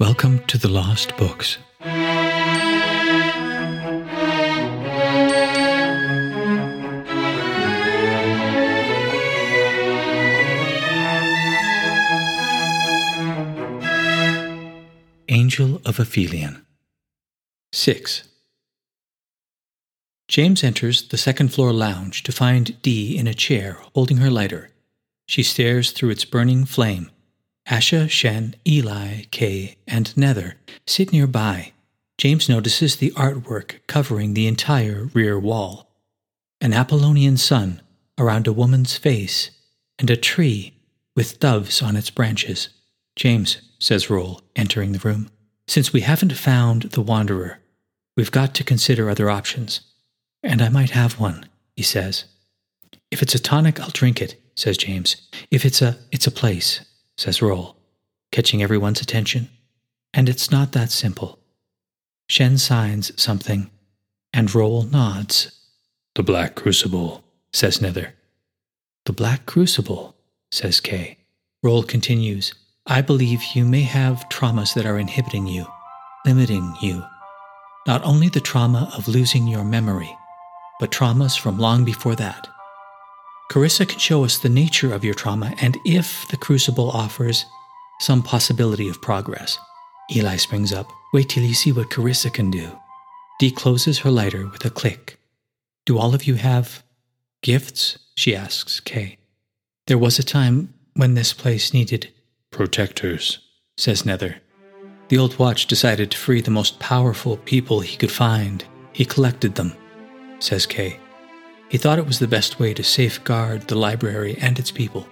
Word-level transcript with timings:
Welcome 0.00 0.44
to 0.46 0.58
the 0.58 0.68
Lost 0.68 1.16
Books. 1.16 1.58
Angel 15.28 15.80
of 15.84 16.00
Aphelion 16.00 16.64
6. 17.72 18.24
James 20.26 20.64
enters 20.64 21.06
the 21.06 21.16
second 21.16 21.54
floor 21.54 21.72
lounge 21.72 22.24
to 22.24 22.32
find 22.32 22.82
Dee 22.82 23.16
in 23.16 23.28
a 23.28 23.34
chair 23.34 23.78
holding 23.94 24.16
her 24.16 24.30
lighter. 24.30 24.70
She 25.26 25.44
stares 25.44 25.92
through 25.92 26.10
its 26.10 26.24
burning 26.24 26.64
flame. 26.64 27.10
Asha, 27.68 28.08
Shen, 28.08 28.54
Eli, 28.66 29.24
Kay, 29.30 29.76
and 29.86 30.16
Nether 30.16 30.56
sit 30.86 31.12
nearby. 31.12 31.72
James 32.16 32.48
notices 32.48 32.96
the 32.96 33.10
artwork 33.12 33.80
covering 33.86 34.34
the 34.34 34.46
entire 34.46 35.10
rear 35.14 35.38
wall 35.38 35.88
an 36.60 36.72
Apollonian 36.72 37.36
sun 37.36 37.80
around 38.18 38.46
a 38.46 38.52
woman's 38.52 38.96
face, 38.96 39.50
and 39.98 40.10
a 40.10 40.16
tree 40.16 40.74
with 41.14 41.38
doves 41.38 41.80
on 41.82 41.96
its 41.96 42.10
branches. 42.10 42.68
James, 43.16 43.62
says 43.78 44.10
Roll, 44.10 44.42
entering 44.56 44.92
the 44.92 44.98
room, 44.98 45.30
since 45.66 45.92
we 45.92 46.00
haven't 46.00 46.32
found 46.32 46.82
the 46.82 47.00
Wanderer, 47.00 47.60
we've 48.16 48.32
got 48.32 48.54
to 48.54 48.64
consider 48.64 49.08
other 49.08 49.30
options. 49.30 49.80
And 50.42 50.60
I 50.60 50.68
might 50.68 50.90
have 50.90 51.20
one, 51.20 51.48
he 51.76 51.82
says. 51.82 52.24
If 53.10 53.22
it's 53.22 53.34
a 53.34 53.40
tonic, 53.40 53.80
I'll 53.80 53.90
drink 53.90 54.20
it, 54.20 54.40
says 54.54 54.76
James. 54.76 55.28
If 55.50 55.64
it's 55.64 55.82
a, 55.82 55.98
it's 56.10 56.26
a 56.26 56.32
place, 56.32 56.80
says 57.18 57.42
Roll, 57.42 57.76
catching 58.32 58.62
everyone's 58.62 59.02
attention. 59.02 59.50
And 60.14 60.28
it's 60.28 60.50
not 60.50 60.72
that 60.72 60.90
simple. 60.90 61.38
Shen 62.30 62.56
signs 62.56 63.12
something, 63.20 63.70
and 64.32 64.54
Roll 64.54 64.84
nods. 64.84 65.52
The 66.14 66.22
Black 66.22 66.54
Crucible, 66.54 67.22
says 67.52 67.82
Nether. 67.82 68.14
The 69.04 69.12
Black 69.12 69.44
Crucible, 69.44 70.14
says 70.50 70.80
Kay. 70.80 71.18
Roll 71.62 71.82
continues. 71.82 72.54
I 72.86 73.02
believe 73.02 73.42
you 73.54 73.64
may 73.64 73.82
have 73.82 74.28
traumas 74.30 74.74
that 74.74 74.86
are 74.86 74.98
inhibiting 74.98 75.46
you, 75.46 75.66
limiting 76.24 76.74
you. 76.80 77.04
Not 77.86 78.02
only 78.04 78.28
the 78.28 78.40
trauma 78.40 78.90
of 78.96 79.08
losing 79.08 79.46
your 79.46 79.64
memory, 79.64 80.14
but 80.78 80.90
traumas 80.90 81.38
from 81.38 81.58
long 81.58 81.84
before 81.84 82.14
that. 82.16 82.48
Carissa 83.50 83.88
can 83.88 83.98
show 83.98 84.24
us 84.24 84.38
the 84.38 84.48
nature 84.48 84.92
of 84.92 85.04
your 85.04 85.14
trauma 85.14 85.54
and 85.60 85.78
if 85.86 86.28
the 86.28 86.36
crucible 86.36 86.90
offers 86.90 87.46
some 88.00 88.22
possibility 88.22 88.88
of 88.88 89.00
progress. 89.00 89.58
Eli 90.14 90.36
springs 90.36 90.72
up. 90.72 90.90
Wait 91.12 91.28
till 91.30 91.42
you 91.42 91.54
see 91.54 91.72
what 91.72 91.90
Carissa 91.90 92.32
can 92.32 92.50
do. 92.50 92.78
Dee 93.38 93.50
closes 93.50 94.00
her 94.00 94.10
lighter 94.10 94.46
with 94.46 94.64
a 94.64 94.70
click. 94.70 95.18
Do 95.86 95.98
all 95.98 96.14
of 96.14 96.24
you 96.24 96.34
have 96.34 96.82
gifts? 97.42 97.98
she 98.14 98.36
asks 98.36 98.80
Kay. 98.80 99.16
There 99.86 99.96
was 99.96 100.18
a 100.18 100.22
time 100.22 100.74
when 100.94 101.14
this 101.14 101.32
place 101.32 101.72
needed 101.72 102.08
protectors, 102.50 103.38
says 103.76 104.04
Nether. 104.04 104.36
The 105.08 105.18
old 105.18 105.38
watch 105.38 105.66
decided 105.66 106.10
to 106.10 106.18
free 106.18 106.42
the 106.42 106.50
most 106.50 106.78
powerful 106.78 107.38
people 107.38 107.80
he 107.80 107.96
could 107.96 108.12
find. 108.12 108.64
He 108.92 109.04
collected 109.06 109.54
them, 109.54 109.72
says 110.40 110.66
Kay. 110.66 111.00
He 111.68 111.78
thought 111.78 111.98
it 111.98 112.06
was 112.06 112.18
the 112.18 112.26
best 112.26 112.58
way 112.58 112.72
to 112.74 112.82
safeguard 112.82 113.62
the 113.62 113.74
library 113.74 114.36
and 114.40 114.58
its 114.58 114.70
people. 114.70 115.06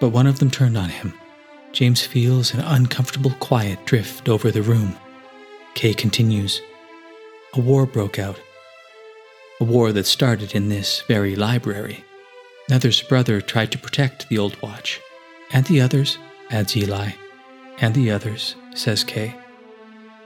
But 0.00 0.08
one 0.08 0.26
of 0.26 0.40
them 0.40 0.50
turned 0.50 0.76
on 0.76 0.88
him. 0.88 1.14
James 1.72 2.02
feels 2.02 2.52
an 2.52 2.60
uncomfortable 2.60 3.32
quiet 3.40 3.84
drift 3.84 4.28
over 4.28 4.50
the 4.50 4.62
room. 4.62 4.96
Kay 5.74 5.94
continues. 5.94 6.60
A 7.54 7.60
war 7.60 7.86
broke 7.86 8.18
out. 8.18 8.40
A 9.60 9.64
war 9.64 9.92
that 9.92 10.06
started 10.06 10.54
in 10.54 10.68
this 10.68 11.02
very 11.02 11.36
library. 11.36 12.04
Nether's 12.68 13.02
brother 13.02 13.40
tried 13.40 13.70
to 13.72 13.78
protect 13.78 14.28
the 14.28 14.38
old 14.38 14.60
watch. 14.62 15.00
And 15.52 15.64
the 15.66 15.80
others, 15.80 16.18
adds 16.50 16.76
Eli. 16.76 17.10
And 17.78 17.94
the 17.94 18.10
others, 18.10 18.56
says 18.74 19.04
Kay. 19.04 19.36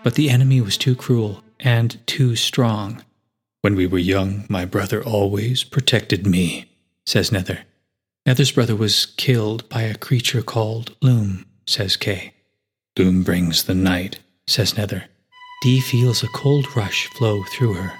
But 0.02 0.14
the 0.14 0.30
enemy 0.30 0.60
was 0.60 0.78
too 0.78 0.94
cruel 0.94 1.42
and 1.60 1.98
too 2.06 2.36
strong. 2.36 3.02
When 3.68 3.76
we 3.76 3.86
were 3.86 3.98
young, 3.98 4.46
my 4.48 4.64
brother 4.64 5.04
always 5.04 5.62
protected 5.62 6.26
me, 6.26 6.72
says 7.04 7.30
Nether. 7.30 7.66
Nether's 8.24 8.50
brother 8.50 8.74
was 8.74 9.04
killed 9.04 9.68
by 9.68 9.82
a 9.82 9.94
creature 9.94 10.40
called 10.40 10.96
Loom, 11.02 11.44
says 11.66 11.94
Kay. 11.94 12.32
Loom 12.98 13.22
brings 13.24 13.64
the 13.64 13.74
night, 13.74 14.20
says 14.46 14.78
Nether. 14.78 15.04
Dee 15.60 15.82
feels 15.82 16.22
a 16.22 16.28
cold 16.28 16.74
rush 16.74 17.08
flow 17.08 17.42
through 17.52 17.74
her. 17.74 17.92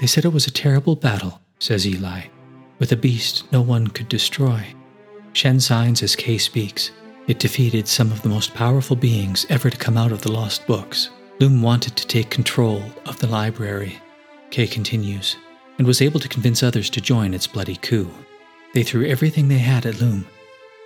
They 0.00 0.08
said 0.08 0.24
it 0.24 0.32
was 0.32 0.48
a 0.48 0.50
terrible 0.50 0.96
battle, 0.96 1.40
says 1.60 1.86
Eli, 1.86 2.22
with 2.80 2.90
a 2.90 2.96
beast 2.96 3.44
no 3.52 3.62
one 3.62 3.86
could 3.86 4.08
destroy. 4.08 4.74
Shen 5.34 5.60
signs 5.60 6.02
as 6.02 6.16
Kay 6.16 6.38
speaks. 6.38 6.90
It 7.28 7.38
defeated 7.38 7.86
some 7.86 8.10
of 8.10 8.22
the 8.22 8.28
most 8.28 8.54
powerful 8.54 8.96
beings 8.96 9.46
ever 9.50 9.70
to 9.70 9.78
come 9.78 9.96
out 9.96 10.10
of 10.10 10.22
the 10.22 10.32
lost 10.32 10.66
books. 10.66 11.10
Loom 11.38 11.62
wanted 11.62 11.94
to 11.94 12.08
take 12.08 12.28
control 12.28 12.82
of 13.06 13.20
the 13.20 13.28
library. 13.28 14.01
Kay 14.52 14.66
continues, 14.66 15.36
and 15.78 15.86
was 15.86 16.02
able 16.02 16.20
to 16.20 16.28
convince 16.28 16.62
others 16.62 16.90
to 16.90 17.00
join 17.00 17.32
its 17.32 17.46
bloody 17.46 17.76
coup. 17.76 18.10
They 18.74 18.82
threw 18.82 19.06
everything 19.06 19.48
they 19.48 19.58
had 19.58 19.86
at 19.86 19.98
Loom. 19.98 20.26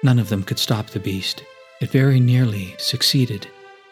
None 0.05 0.21
of 0.21 0.29
them 0.29 0.45
could 0.45 0.61
stop 0.61 0.87
the 0.87 1.01
beast. 1.01 1.43
It 1.81 1.91
very 1.91 2.21
nearly 2.21 2.77
succeeded, 2.79 3.49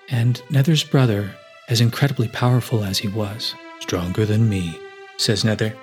and 0.08 0.40
Nether's 0.48 0.84
brother, 0.84 1.34
as 1.68 1.80
incredibly 1.80 2.28
powerful 2.28 2.84
as 2.84 2.98
he 2.98 3.08
was, 3.08 3.52
stronger 3.80 4.24
than 4.24 4.48
me, 4.48 4.78
says 5.16 5.44
Nether. 5.44 5.74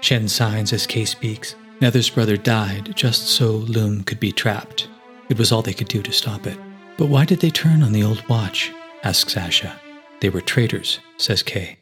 Shen 0.00 0.26
signs 0.26 0.72
as 0.72 0.86
Kay 0.86 1.04
speaks. 1.04 1.54
Nether's 1.82 2.08
brother 2.08 2.38
died 2.38 2.96
just 2.96 3.28
so 3.28 3.50
Loom 3.50 4.04
could 4.04 4.20
be 4.20 4.32
trapped. 4.32 4.88
It 5.28 5.38
was 5.38 5.52
all 5.52 5.60
they 5.60 5.74
could 5.74 5.88
do 5.88 6.02
to 6.02 6.12
stop 6.12 6.46
it. 6.46 6.58
But 6.96 7.08
why 7.10 7.26
did 7.26 7.40
they 7.40 7.50
turn 7.50 7.82
on 7.82 7.92
the 7.92 8.04
old 8.04 8.26
watch? 8.26 8.72
asks 9.02 9.34
Asha. 9.34 9.78
They 10.20 10.30
were 10.30 10.40
traitors, 10.40 11.00
says 11.18 11.42
Kay. 11.42 11.78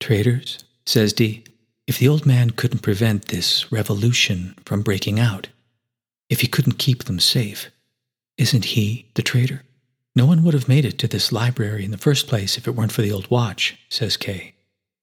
Traitors? 0.00 0.64
Says 0.86 1.12
Dee. 1.12 1.44
If 1.86 1.98
the 1.98 2.08
old 2.08 2.26
man 2.26 2.50
couldn't 2.50 2.80
prevent 2.80 3.28
this 3.28 3.70
revolution 3.72 4.54
from 4.64 4.82
breaking 4.82 5.18
out, 5.18 5.48
if 6.30 6.40
he 6.40 6.46
couldn't 6.46 6.78
keep 6.78 7.04
them 7.04 7.20
safe, 7.20 7.70
isn't 8.38 8.66
he 8.66 9.06
the 9.14 9.22
traitor? 9.22 9.62
No 10.14 10.26
one 10.26 10.42
would 10.42 10.54
have 10.54 10.68
made 10.68 10.84
it 10.84 10.98
to 10.98 11.08
this 11.08 11.32
library 11.32 11.84
in 11.84 11.90
the 11.90 11.98
first 11.98 12.26
place 12.26 12.56
if 12.56 12.68
it 12.68 12.72
weren't 12.72 12.92
for 12.92 13.02
the 13.02 13.12
old 13.12 13.30
watch, 13.30 13.76
says 13.88 14.16
Kay. 14.16 14.54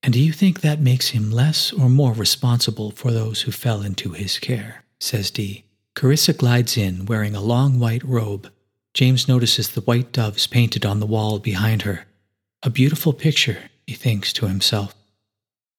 And 0.04 0.14
do 0.14 0.20
you 0.20 0.32
think 0.32 0.62
that 0.62 0.80
makes 0.80 1.10
him 1.10 1.32
less 1.32 1.74
or 1.74 1.90
more 1.90 2.14
responsible 2.14 2.92
for 2.92 3.12
those 3.12 3.42
who 3.42 3.52
fell 3.52 3.82
into 3.82 4.12
his 4.12 4.40
care? 4.40 4.84
says 5.00 5.32
Dee. 5.32 5.66
Carissa 5.96 6.38
glides 6.38 6.78
in, 6.78 7.06
wearing 7.06 7.36
a 7.36 7.42
long 7.42 7.80
white 7.80 8.04
robe. 8.04 8.50
James 8.94 9.28
notices 9.28 9.70
the 9.70 9.82
white 9.82 10.12
doves 10.12 10.48
painted 10.48 10.86
on 10.86 11.00
the 11.00 11.06
wall 11.06 11.40
behind 11.40 11.82
her. 11.82 12.06
A 12.64 12.70
beautiful 12.70 13.14
picture, 13.14 13.70
he 13.86 13.96
thinks 13.96 14.32
to 14.34 14.48
himself. 14.48 14.96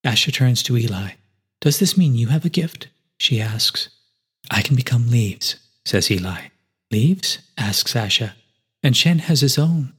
Asha 0.04 0.32
turns 0.32 0.62
to 0.64 0.76
Eli. 0.76 1.12
Does 1.60 1.78
this 1.78 1.96
mean 1.96 2.14
you 2.14 2.28
have 2.28 2.44
a 2.44 2.50
gift? 2.50 2.88
she 3.18 3.40
asks. 3.40 3.90
I 4.50 4.62
can 4.62 4.76
become 4.76 5.10
leaves, 5.10 5.56
says 5.84 6.10
Eli. 6.10 6.48
Leaves? 6.90 7.38
asks 7.58 7.94
Asha. 7.94 8.32
And 8.82 8.96
Shen 8.96 9.18
has 9.20 9.42
his 9.42 9.58
own 9.58 9.92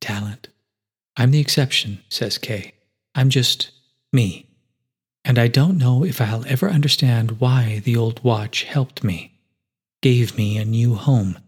talent. 0.00 0.48
I'm 1.16 1.30
the 1.30 1.40
exception, 1.40 2.02
says 2.08 2.38
Kay. 2.38 2.72
I'm 3.14 3.28
just 3.28 3.70
me. 4.12 4.46
And 5.24 5.38
I 5.38 5.48
don't 5.48 5.78
know 5.78 6.04
if 6.04 6.20
I'll 6.20 6.46
ever 6.46 6.68
understand 6.68 7.40
why 7.40 7.80
the 7.84 7.96
old 7.96 8.24
watch 8.24 8.64
helped 8.64 9.04
me, 9.04 9.38
gave 10.00 10.36
me 10.36 10.56
a 10.56 10.64
new 10.64 10.94
home, 10.94 11.38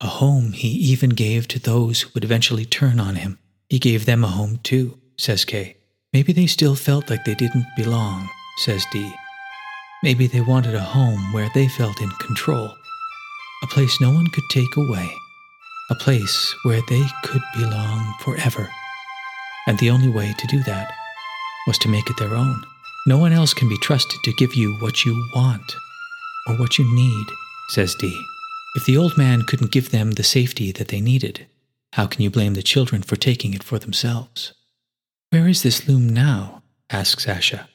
a 0.00 0.06
home 0.06 0.52
he 0.52 0.68
even 0.68 1.10
gave 1.10 1.48
to 1.48 1.58
those 1.58 2.02
who 2.02 2.10
would 2.14 2.24
eventually 2.24 2.66
turn 2.66 3.00
on 3.00 3.16
him. 3.16 3.38
He 3.68 3.78
gave 3.78 4.04
them 4.04 4.22
a 4.22 4.28
home 4.28 4.60
too, 4.62 4.98
says 5.16 5.44
Kay. 5.44 5.77
Maybe 6.12 6.32
they 6.32 6.46
still 6.46 6.74
felt 6.74 7.10
like 7.10 7.24
they 7.24 7.34
didn't 7.34 7.66
belong, 7.76 8.28
says 8.58 8.86
Dee. 8.92 9.14
Maybe 10.02 10.26
they 10.26 10.40
wanted 10.40 10.74
a 10.74 10.80
home 10.80 11.32
where 11.32 11.50
they 11.54 11.68
felt 11.68 12.00
in 12.00 12.10
control, 12.20 12.74
a 13.62 13.66
place 13.66 14.00
no 14.00 14.10
one 14.10 14.26
could 14.28 14.44
take 14.50 14.76
away, 14.76 15.10
a 15.90 15.94
place 15.96 16.54
where 16.62 16.80
they 16.88 17.04
could 17.24 17.42
belong 17.56 18.14
forever. 18.20 18.70
And 19.66 19.78
the 19.78 19.90
only 19.90 20.08
way 20.08 20.32
to 20.38 20.46
do 20.46 20.62
that 20.62 20.90
was 21.66 21.76
to 21.78 21.88
make 21.88 22.08
it 22.08 22.16
their 22.16 22.34
own. 22.34 22.64
No 23.06 23.18
one 23.18 23.32
else 23.32 23.52
can 23.52 23.68
be 23.68 23.78
trusted 23.78 24.18
to 24.24 24.32
give 24.34 24.54
you 24.54 24.74
what 24.76 25.04
you 25.04 25.28
want 25.34 25.74
or 26.46 26.54
what 26.54 26.78
you 26.78 26.94
need, 26.94 27.26
says 27.68 27.94
Dee. 27.94 28.24
If 28.76 28.86
the 28.86 28.96
old 28.96 29.18
man 29.18 29.42
couldn't 29.42 29.72
give 29.72 29.90
them 29.90 30.12
the 30.12 30.22
safety 30.22 30.72
that 30.72 30.88
they 30.88 31.02
needed, 31.02 31.46
how 31.92 32.06
can 32.06 32.22
you 32.22 32.30
blame 32.30 32.54
the 32.54 32.62
children 32.62 33.02
for 33.02 33.16
taking 33.16 33.52
it 33.52 33.62
for 33.62 33.78
themselves? 33.78 34.54
Where 35.30 35.48
is 35.48 35.62
this 35.62 35.86
loom 35.86 36.08
now? 36.08 36.62
asks 36.90 37.26
Asha. 37.26 37.66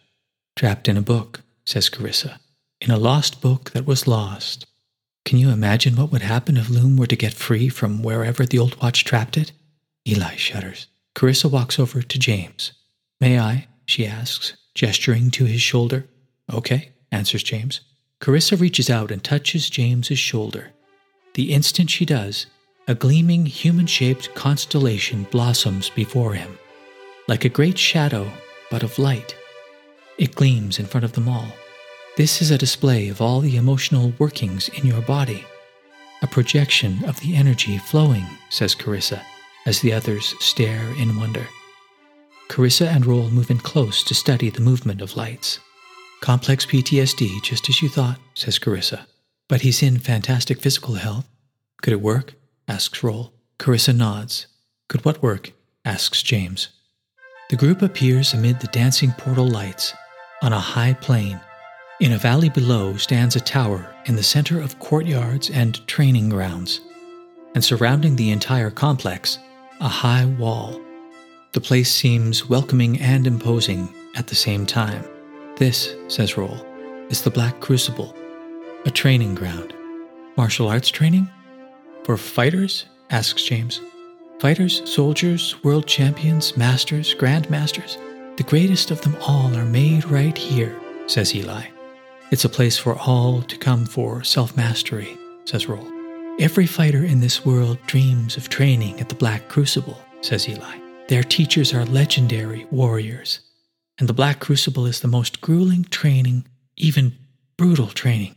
Trapped 0.55 0.87
in 0.87 0.97
a 0.97 1.01
book, 1.01 1.41
says 1.65 1.89
Carissa. 1.89 2.39
In 2.81 2.89
a 2.89 2.97
lost 2.97 3.41
book 3.41 3.71
that 3.71 3.85
was 3.85 4.07
lost. 4.07 4.65
Can 5.25 5.37
you 5.37 5.49
imagine 5.49 5.95
what 5.95 6.11
would 6.11 6.21
happen 6.21 6.57
if 6.57 6.69
Loom 6.69 6.97
were 6.97 7.07
to 7.07 7.15
get 7.15 7.33
free 7.33 7.69
from 7.69 8.03
wherever 8.03 8.45
the 8.45 8.59
old 8.59 8.81
watch 8.81 9.05
trapped 9.05 9.37
it? 9.37 9.53
Eli 10.07 10.35
shudders. 10.35 10.87
Carissa 11.15 11.49
walks 11.49 11.79
over 11.79 12.01
to 12.01 12.19
James. 12.19 12.73
May 13.21 13.39
I? 13.39 13.67
she 13.85 14.05
asks, 14.05 14.57
gesturing 14.75 15.31
to 15.31 15.45
his 15.45 15.61
shoulder. 15.61 16.09
Okay, 16.51 16.91
answers 17.11 17.43
James. 17.43 17.81
Carissa 18.19 18.59
reaches 18.59 18.89
out 18.89 19.11
and 19.11 19.23
touches 19.23 19.69
James's 19.69 20.19
shoulder. 20.19 20.71
The 21.35 21.53
instant 21.53 21.89
she 21.89 22.05
does, 22.05 22.47
a 22.87 22.95
gleaming 22.95 23.45
human 23.45 23.87
shaped 23.87 24.33
constellation 24.35 25.23
blossoms 25.31 25.89
before 25.89 26.33
him, 26.33 26.57
like 27.27 27.45
a 27.45 27.49
great 27.49 27.77
shadow, 27.77 28.29
but 28.69 28.83
of 28.83 28.99
light. 28.99 29.35
It 30.17 30.35
gleams 30.35 30.79
in 30.79 30.85
front 30.85 31.05
of 31.05 31.13
them 31.13 31.27
all. 31.29 31.47
This 32.17 32.41
is 32.41 32.51
a 32.51 32.57
display 32.57 33.09
of 33.09 33.21
all 33.21 33.39
the 33.39 33.57
emotional 33.57 34.13
workings 34.19 34.69
in 34.69 34.85
your 34.85 35.01
body, 35.01 35.45
a 36.21 36.27
projection 36.27 37.03
of 37.05 37.19
the 37.21 37.35
energy 37.35 37.77
flowing, 37.77 38.25
says 38.49 38.75
Carissa, 38.75 39.23
as 39.65 39.79
the 39.79 39.93
others 39.93 40.35
stare 40.39 40.87
in 40.99 41.17
wonder. 41.17 41.47
Carissa 42.49 42.87
and 42.87 43.05
Roll 43.05 43.29
move 43.29 43.49
in 43.49 43.57
close 43.57 44.03
to 44.03 44.13
study 44.13 44.49
the 44.49 44.61
movement 44.61 45.01
of 45.01 45.17
lights. 45.17 45.59
Complex 46.21 46.65
PTSD, 46.65 47.41
just 47.41 47.67
as 47.69 47.81
you 47.81 47.89
thought, 47.89 48.19
says 48.35 48.59
Carissa. 48.59 49.07
But 49.49 49.61
he's 49.61 49.81
in 49.81 49.97
fantastic 49.97 50.61
physical 50.61 50.95
health. 50.95 51.27
Could 51.81 51.93
it 51.93 52.01
work? 52.01 52.35
asks 52.67 53.03
Roll. 53.03 53.33
Carissa 53.57 53.95
nods. 53.95 54.47
Could 54.87 55.03
what 55.03 55.23
work? 55.23 55.51
asks 55.83 56.21
James. 56.21 56.69
The 57.49 57.57
group 57.57 57.81
appears 57.81 58.33
amid 58.33 58.59
the 58.59 58.67
dancing 58.67 59.11
portal 59.11 59.47
lights 59.47 59.93
on 60.41 60.53
a 60.53 60.59
high 60.59 60.93
plain 60.93 61.39
in 61.99 62.11
a 62.11 62.17
valley 62.17 62.49
below 62.49 62.97
stands 62.97 63.35
a 63.35 63.39
tower 63.39 63.93
in 64.05 64.15
the 64.15 64.23
center 64.23 64.59
of 64.59 64.79
courtyards 64.79 65.49
and 65.49 65.85
training 65.87 66.29
grounds, 66.29 66.81
and 67.55 67.63
surrounding 67.63 68.15
the 68.15 68.31
entire 68.31 68.69
complex, 68.69 69.39
a 69.79 69.87
high 69.87 70.25
wall. 70.25 70.81
The 71.53 71.61
place 71.61 71.89
seems 71.89 72.49
welcoming 72.49 72.99
and 72.99 73.27
imposing 73.27 73.93
at 74.15 74.27
the 74.27 74.35
same 74.35 74.65
time. 74.65 75.05
This, 75.55 75.93
says 76.07 76.35
Roll, 76.35 76.65
is 77.09 77.21
the 77.21 77.29
Black 77.29 77.61
Crucible, 77.61 78.15
a 78.85 78.91
training 78.91 79.35
ground. 79.35 79.73
Martial 80.35 80.67
arts 80.67 80.89
training? 80.89 81.29
For 82.03 82.17
fighters? 82.17 82.85
asks 83.11 83.43
James. 83.43 83.79
Fighters, 84.43 84.81
soldiers, 84.83 85.63
world 85.63 85.87
champions, 85.87 86.57
masters, 86.57 87.15
grandmasters, 87.15 87.95
the 88.35 88.43
greatest 88.43 88.91
of 88.91 88.99
them 88.99 89.15
all 89.21 89.55
are 89.55 89.63
made 89.63 90.03
right 90.03 90.37
here, 90.37 90.77
says 91.07 91.33
Eli. 91.33 91.67
It's 92.29 92.43
a 92.43 92.49
place 92.49 92.77
for 92.77 92.97
all 92.97 93.41
to 93.43 93.57
come 93.57 93.85
for 93.85 94.21
self 94.25 94.57
mastery, 94.57 95.17
says 95.45 95.69
Roll. 95.69 95.87
Every 96.41 96.65
fighter 96.65 97.05
in 97.05 97.21
this 97.21 97.45
world 97.45 97.77
dreams 97.87 98.35
of 98.35 98.49
training 98.49 98.99
at 98.99 99.07
the 99.07 99.15
Black 99.15 99.47
Crucible, 99.47 99.97
says 100.19 100.49
Eli. 100.49 100.77
Their 101.07 101.23
teachers 101.23 101.73
are 101.73 101.85
legendary 101.85 102.67
warriors, 102.69 103.39
and 103.97 104.09
the 104.09 104.13
Black 104.13 104.41
Crucible 104.41 104.85
is 104.85 104.99
the 104.99 105.07
most 105.07 105.39
grueling 105.39 105.85
training, 105.85 106.45
even 106.75 107.17
brutal 107.55 107.87
training, 107.87 108.35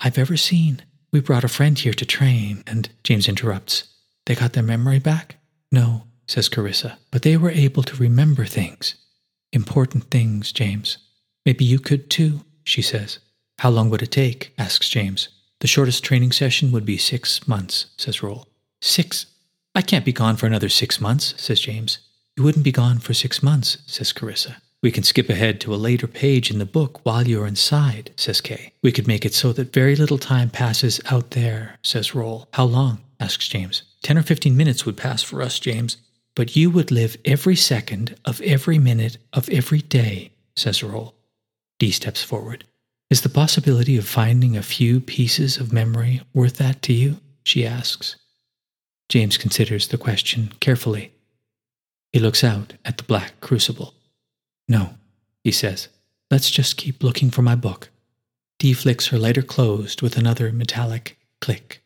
I've 0.00 0.18
ever 0.18 0.36
seen. 0.36 0.82
We 1.12 1.20
brought 1.20 1.44
a 1.44 1.48
friend 1.48 1.78
here 1.78 1.94
to 1.94 2.04
train, 2.04 2.64
and 2.66 2.88
James 3.04 3.28
interrupts. 3.28 3.84
They 4.26 4.34
got 4.34 4.54
their 4.54 4.64
memory 4.64 4.98
back? 4.98 5.36
No, 5.74 6.04
says 6.28 6.48
Carissa, 6.48 6.98
but 7.10 7.22
they 7.22 7.36
were 7.36 7.50
able 7.50 7.82
to 7.82 7.96
remember 7.96 8.44
things. 8.44 8.94
Important 9.52 10.04
things, 10.04 10.52
James. 10.52 10.98
Maybe 11.44 11.64
you 11.64 11.80
could 11.80 12.08
too, 12.08 12.42
she 12.62 12.80
says. 12.80 13.18
How 13.58 13.70
long 13.70 13.90
would 13.90 14.00
it 14.00 14.12
take? 14.12 14.54
asks 14.56 14.88
James. 14.88 15.30
The 15.58 15.66
shortest 15.66 16.04
training 16.04 16.30
session 16.30 16.70
would 16.70 16.84
be 16.84 16.96
six 16.96 17.48
months, 17.48 17.86
says 17.96 18.22
Roll. 18.22 18.46
Six? 18.80 19.26
I 19.74 19.82
can't 19.82 20.04
be 20.04 20.12
gone 20.12 20.36
for 20.36 20.46
another 20.46 20.68
six 20.68 21.00
months, 21.00 21.34
says 21.36 21.58
James. 21.58 21.98
You 22.36 22.44
wouldn't 22.44 22.64
be 22.64 22.70
gone 22.70 23.00
for 23.00 23.12
six 23.12 23.42
months, 23.42 23.78
says 23.84 24.12
Carissa. 24.12 24.56
We 24.80 24.92
can 24.92 25.02
skip 25.02 25.28
ahead 25.28 25.60
to 25.62 25.74
a 25.74 25.84
later 25.88 26.06
page 26.06 26.52
in 26.52 26.60
the 26.60 26.66
book 26.66 27.04
while 27.04 27.26
you're 27.26 27.48
inside, 27.48 28.12
says 28.16 28.40
Kay. 28.40 28.74
We 28.80 28.92
could 28.92 29.08
make 29.08 29.24
it 29.24 29.34
so 29.34 29.52
that 29.54 29.72
very 29.72 29.96
little 29.96 30.18
time 30.18 30.50
passes 30.50 31.00
out 31.10 31.32
there, 31.32 31.78
says 31.82 32.14
Roll. 32.14 32.46
How 32.52 32.64
long? 32.64 33.00
asks 33.18 33.48
James. 33.48 33.82
Ten 34.04 34.18
or 34.18 34.22
fifteen 34.22 34.54
minutes 34.54 34.84
would 34.84 34.98
pass 34.98 35.22
for 35.22 35.40
us, 35.40 35.58
James. 35.58 35.96
But 36.36 36.54
you 36.54 36.68
would 36.70 36.90
live 36.90 37.16
every 37.24 37.56
second 37.56 38.16
of 38.26 38.40
every 38.42 38.78
minute 38.78 39.16
of 39.32 39.48
every 39.48 39.80
day, 39.80 40.30
says 40.54 40.82
Roll. 40.82 41.14
Dee 41.78 41.90
steps 41.90 42.22
forward. 42.22 42.64
Is 43.08 43.22
the 43.22 43.28
possibility 43.30 43.96
of 43.96 44.06
finding 44.06 44.56
a 44.56 44.62
few 44.62 45.00
pieces 45.00 45.56
of 45.56 45.72
memory 45.72 46.20
worth 46.34 46.58
that 46.58 46.82
to 46.82 46.92
you? 46.92 47.16
she 47.44 47.66
asks. 47.66 48.16
James 49.08 49.38
considers 49.38 49.88
the 49.88 49.98
question 49.98 50.52
carefully. 50.60 51.12
He 52.12 52.18
looks 52.18 52.44
out 52.44 52.74
at 52.84 52.98
the 52.98 53.04
black 53.04 53.40
crucible. 53.40 53.94
No, 54.68 54.94
he 55.42 55.50
says. 55.50 55.88
Let's 56.30 56.50
just 56.50 56.76
keep 56.76 57.02
looking 57.02 57.30
for 57.30 57.42
my 57.42 57.54
book. 57.54 57.88
Dee 58.58 58.74
flicks 58.74 59.06
her 59.08 59.18
lighter 59.18 59.42
closed 59.42 60.02
with 60.02 60.18
another 60.18 60.52
metallic 60.52 61.16
click. 61.40 61.82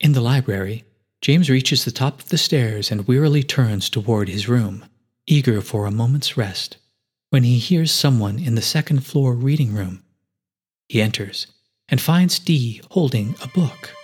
In 0.00 0.12
the 0.12 0.20
library, 0.20 0.84
James 1.24 1.48
reaches 1.48 1.86
the 1.86 1.90
top 1.90 2.20
of 2.20 2.28
the 2.28 2.36
stairs 2.36 2.90
and 2.90 3.08
wearily 3.08 3.42
turns 3.42 3.88
toward 3.88 4.28
his 4.28 4.46
room, 4.46 4.84
eager 5.26 5.62
for 5.62 5.86
a 5.86 5.90
moment's 5.90 6.36
rest, 6.36 6.76
when 7.30 7.44
he 7.44 7.56
hears 7.56 7.90
someone 7.90 8.38
in 8.38 8.56
the 8.56 8.60
second 8.60 9.06
floor 9.06 9.32
reading 9.32 9.72
room 9.72 10.02
he 10.86 11.00
enters 11.00 11.46
and 11.88 11.98
finds 11.98 12.38
Dee 12.38 12.82
holding 12.90 13.36
a 13.42 13.48
book. 13.48 13.94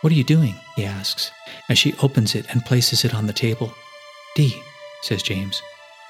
What 0.00 0.12
are 0.12 0.16
you 0.16 0.22
doing? 0.22 0.54
he 0.76 0.84
asks, 0.84 1.32
as 1.68 1.76
she 1.76 1.92
opens 2.04 2.36
it 2.36 2.46
and 2.50 2.64
places 2.64 3.04
it 3.04 3.16
on 3.16 3.26
the 3.26 3.32
table. 3.32 3.74
Dee, 4.36 4.62
says 5.02 5.24
James. 5.24 5.60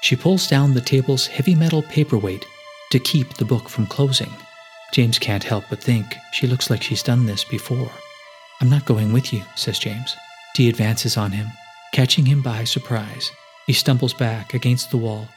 She 0.01 0.15
pulls 0.15 0.45
down 0.45 0.75
the 0.75 0.79
table's 0.79 1.25
heavy 1.25 1.55
metal 1.55 1.81
paperweight 1.81 2.45
to 2.91 2.99
keep 2.99 3.33
the 3.33 3.45
book 3.45 3.67
from 3.67 3.87
closing. 3.87 4.29
James 4.93 5.17
can't 5.17 5.43
help 5.43 5.63
but 5.71 5.81
think 5.81 6.15
she 6.33 6.45
looks 6.45 6.69
like 6.69 6.83
she's 6.83 7.01
done 7.01 7.25
this 7.25 7.43
before. 7.43 7.89
I'm 8.61 8.69
not 8.69 8.85
going 8.85 9.11
with 9.11 9.33
you, 9.33 9.41
says 9.55 9.79
James. 9.79 10.15
Dee 10.55 10.69
advances 10.69 11.17
on 11.17 11.31
him, 11.31 11.47
catching 11.93 12.25
him 12.25 12.41
by 12.41 12.63
surprise. 12.63 13.31
He 13.67 13.73
stumbles 13.73 14.13
back 14.13 14.53
against 14.53 14.91
the 14.91 14.97
wall. 14.97 15.27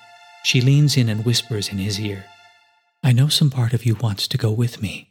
She 0.43 0.61
leans 0.61 0.97
in 0.97 1.09
and 1.09 1.25
whispers 1.25 1.69
in 1.69 1.79
his 1.79 2.01
ear. 2.01 2.25
I 3.03 3.13
know 3.13 3.29
some 3.29 3.51
part 3.51 3.75
of 3.75 3.85
you 3.85 3.95
wants 3.95 4.27
to 4.29 4.39
go 4.39 4.51
with 4.51 4.83
me. 4.83 5.11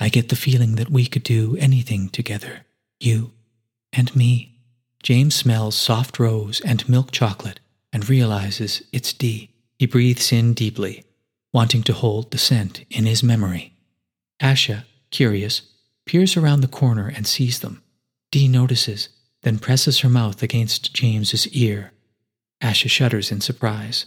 I 0.00 0.08
get 0.08 0.30
the 0.30 0.36
feeling 0.36 0.76
that 0.76 0.90
we 0.90 1.06
could 1.06 1.22
do 1.22 1.56
anything 1.60 2.08
together, 2.08 2.64
you 2.98 3.32
and 3.92 4.14
me. 4.16 4.58
James 5.02 5.34
smells 5.34 5.76
soft 5.76 6.18
rose 6.18 6.60
and 6.62 6.88
milk 6.88 7.10
chocolate 7.10 7.60
and 7.92 8.08
realizes 8.08 8.82
it's 8.92 9.12
Dee. 9.12 9.50
He 9.78 9.86
breathes 9.86 10.32
in 10.32 10.54
deeply, 10.54 11.04
wanting 11.52 11.82
to 11.84 11.92
hold 11.92 12.30
the 12.30 12.38
scent 12.38 12.84
in 12.90 13.06
his 13.06 13.22
memory. 13.22 13.74
Asha, 14.42 14.84
curious, 15.10 15.62
peers 16.06 16.36
around 16.36 16.60
the 16.60 16.68
corner 16.68 17.12
and 17.14 17.26
sees 17.26 17.60
them. 17.60 17.82
Dee 18.30 18.48
notices, 18.48 19.08
then 19.42 19.58
presses 19.58 20.00
her 20.00 20.08
mouth 20.08 20.42
against 20.42 20.94
James's 20.94 21.48
ear. 21.48 21.92
Asha 22.62 22.90
shudders 22.90 23.32
in 23.32 23.40
surprise. 23.40 24.06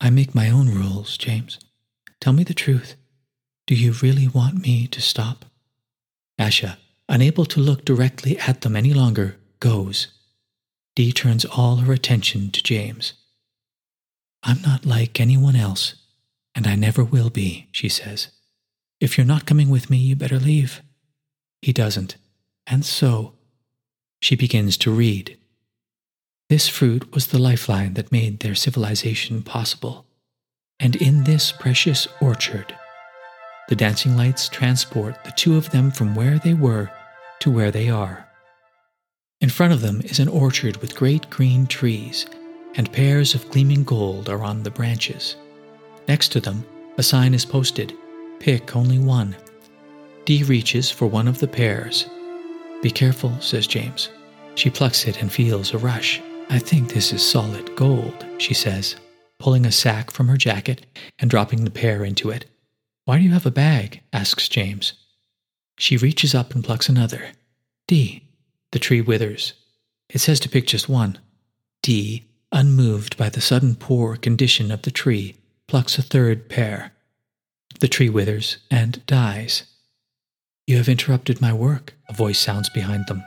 I 0.00 0.10
make 0.10 0.34
my 0.34 0.50
own 0.50 0.68
rules, 0.68 1.16
James. 1.16 1.58
Tell 2.20 2.32
me 2.32 2.44
the 2.44 2.54
truth. 2.54 2.96
Do 3.66 3.74
you 3.74 3.92
really 3.92 4.26
want 4.26 4.62
me 4.62 4.86
to 4.88 5.00
stop? 5.00 5.44
Asha, 6.38 6.76
unable 7.08 7.44
to 7.46 7.60
look 7.60 7.84
directly 7.84 8.38
at 8.38 8.62
them 8.62 8.74
any 8.76 8.92
longer, 8.92 9.36
goes. 9.60 10.08
Dee 10.96 11.12
turns 11.12 11.44
all 11.44 11.76
her 11.76 11.92
attention 11.92 12.50
to 12.50 12.62
James. 12.62 13.12
I'm 14.42 14.62
not 14.62 14.86
like 14.86 15.20
anyone 15.20 15.56
else, 15.56 15.94
and 16.54 16.66
I 16.66 16.74
never 16.74 17.04
will 17.04 17.30
be, 17.30 17.68
she 17.70 17.88
says. 17.88 18.28
If 19.00 19.16
you're 19.16 19.26
not 19.26 19.46
coming 19.46 19.68
with 19.68 19.90
me, 19.90 19.98
you 19.98 20.16
better 20.16 20.38
leave. 20.38 20.82
He 21.62 21.72
doesn't, 21.72 22.16
and 22.66 22.84
so 22.84 23.34
she 24.20 24.36
begins 24.36 24.76
to 24.78 24.90
read. 24.90 25.36
This 26.48 26.68
fruit 26.68 27.12
was 27.14 27.26
the 27.26 27.38
lifeline 27.38 27.94
that 27.94 28.12
made 28.12 28.40
their 28.40 28.54
civilization 28.54 29.42
possible. 29.42 30.06
And 30.80 30.96
in 30.96 31.24
this 31.24 31.52
precious 31.52 32.08
orchard, 32.20 32.74
the 33.68 33.76
dancing 33.76 34.16
lights 34.16 34.48
transport 34.48 35.22
the 35.24 35.32
two 35.32 35.56
of 35.56 35.70
them 35.70 35.90
from 35.90 36.14
where 36.14 36.38
they 36.38 36.54
were 36.54 36.90
to 37.40 37.50
where 37.50 37.70
they 37.70 37.90
are. 37.90 38.26
In 39.40 39.50
front 39.50 39.72
of 39.72 39.82
them 39.82 40.00
is 40.00 40.18
an 40.18 40.28
orchard 40.28 40.78
with 40.78 40.96
great 40.96 41.28
green 41.28 41.66
trees, 41.66 42.26
and 42.76 42.92
pairs 42.92 43.34
of 43.34 43.48
gleaming 43.50 43.84
gold 43.84 44.28
are 44.28 44.42
on 44.42 44.62
the 44.62 44.70
branches. 44.70 45.36
Next 46.08 46.28
to 46.28 46.40
them, 46.40 46.64
a 46.96 47.02
sign 47.02 47.34
is 47.34 47.44
posted 47.44 47.94
Pick 48.40 48.76
only 48.76 48.98
one. 48.98 49.36
Dee 50.24 50.44
reaches 50.44 50.90
for 50.90 51.06
one 51.06 51.26
of 51.26 51.38
the 51.40 51.48
pears. 51.48 52.06
Be 52.82 52.90
careful, 52.90 53.38
says 53.40 53.66
James. 53.66 54.10
She 54.54 54.70
plucks 54.70 55.06
it 55.06 55.20
and 55.20 55.32
feels 55.32 55.72
a 55.72 55.78
rush. 55.78 56.20
I 56.50 56.58
think 56.58 56.92
this 56.92 57.12
is 57.12 57.26
solid 57.26 57.74
gold, 57.76 58.26
she 58.38 58.54
says 58.54 58.96
pulling 59.38 59.64
a 59.64 59.72
sack 59.72 60.10
from 60.10 60.28
her 60.28 60.36
jacket 60.36 60.84
and 61.18 61.30
dropping 61.30 61.64
the 61.64 61.70
pear 61.70 62.04
into 62.04 62.30
it. 62.30 62.46
Why 63.04 63.18
do 63.18 63.24
you 63.24 63.30
have 63.30 63.46
a 63.46 63.50
bag? 63.50 64.02
asks 64.12 64.48
James. 64.48 64.94
She 65.78 65.96
reaches 65.96 66.34
up 66.34 66.54
and 66.54 66.64
plucks 66.64 66.88
another. 66.88 67.30
Dee. 67.86 68.24
The 68.72 68.78
tree 68.78 69.00
withers. 69.00 69.54
It 70.10 70.18
says 70.18 70.40
to 70.40 70.48
pick 70.48 70.66
just 70.66 70.88
one. 70.88 71.18
Dee, 71.82 72.26
unmoved 72.52 73.16
by 73.16 73.28
the 73.28 73.40
sudden 73.40 73.76
poor 73.76 74.16
condition 74.16 74.70
of 74.70 74.82
the 74.82 74.90
tree, 74.90 75.36
plucks 75.68 75.96
a 75.98 76.02
third 76.02 76.48
pear. 76.48 76.92
The 77.80 77.88
tree 77.88 78.08
withers 78.08 78.58
and 78.70 79.04
dies. 79.06 79.62
You 80.68 80.76
have 80.76 80.88
interrupted 80.90 81.40
my 81.40 81.50
work, 81.50 81.94
a 82.10 82.12
voice 82.12 82.38
sounds 82.38 82.68
behind 82.68 83.06
them. 83.06 83.24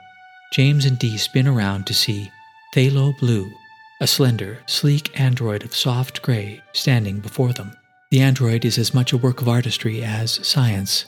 James 0.53 0.85
and 0.85 0.99
Dee 0.99 1.17
spin 1.17 1.47
around 1.47 1.87
to 1.87 1.93
see 1.95 2.31
Thalo 2.75 3.17
Blue, 3.17 3.51
a 3.99 4.05
slender, 4.05 4.59
sleek 4.67 5.19
android 5.19 5.63
of 5.63 5.75
soft 5.75 6.21
gray, 6.21 6.61
standing 6.73 7.19
before 7.19 7.51
them. 7.51 7.71
The 8.11 8.21
android 8.21 8.63
is 8.63 8.77
as 8.77 8.93
much 8.93 9.11
a 9.11 9.17
work 9.17 9.41
of 9.41 9.49
artistry 9.49 10.03
as 10.03 10.47
science. 10.47 11.05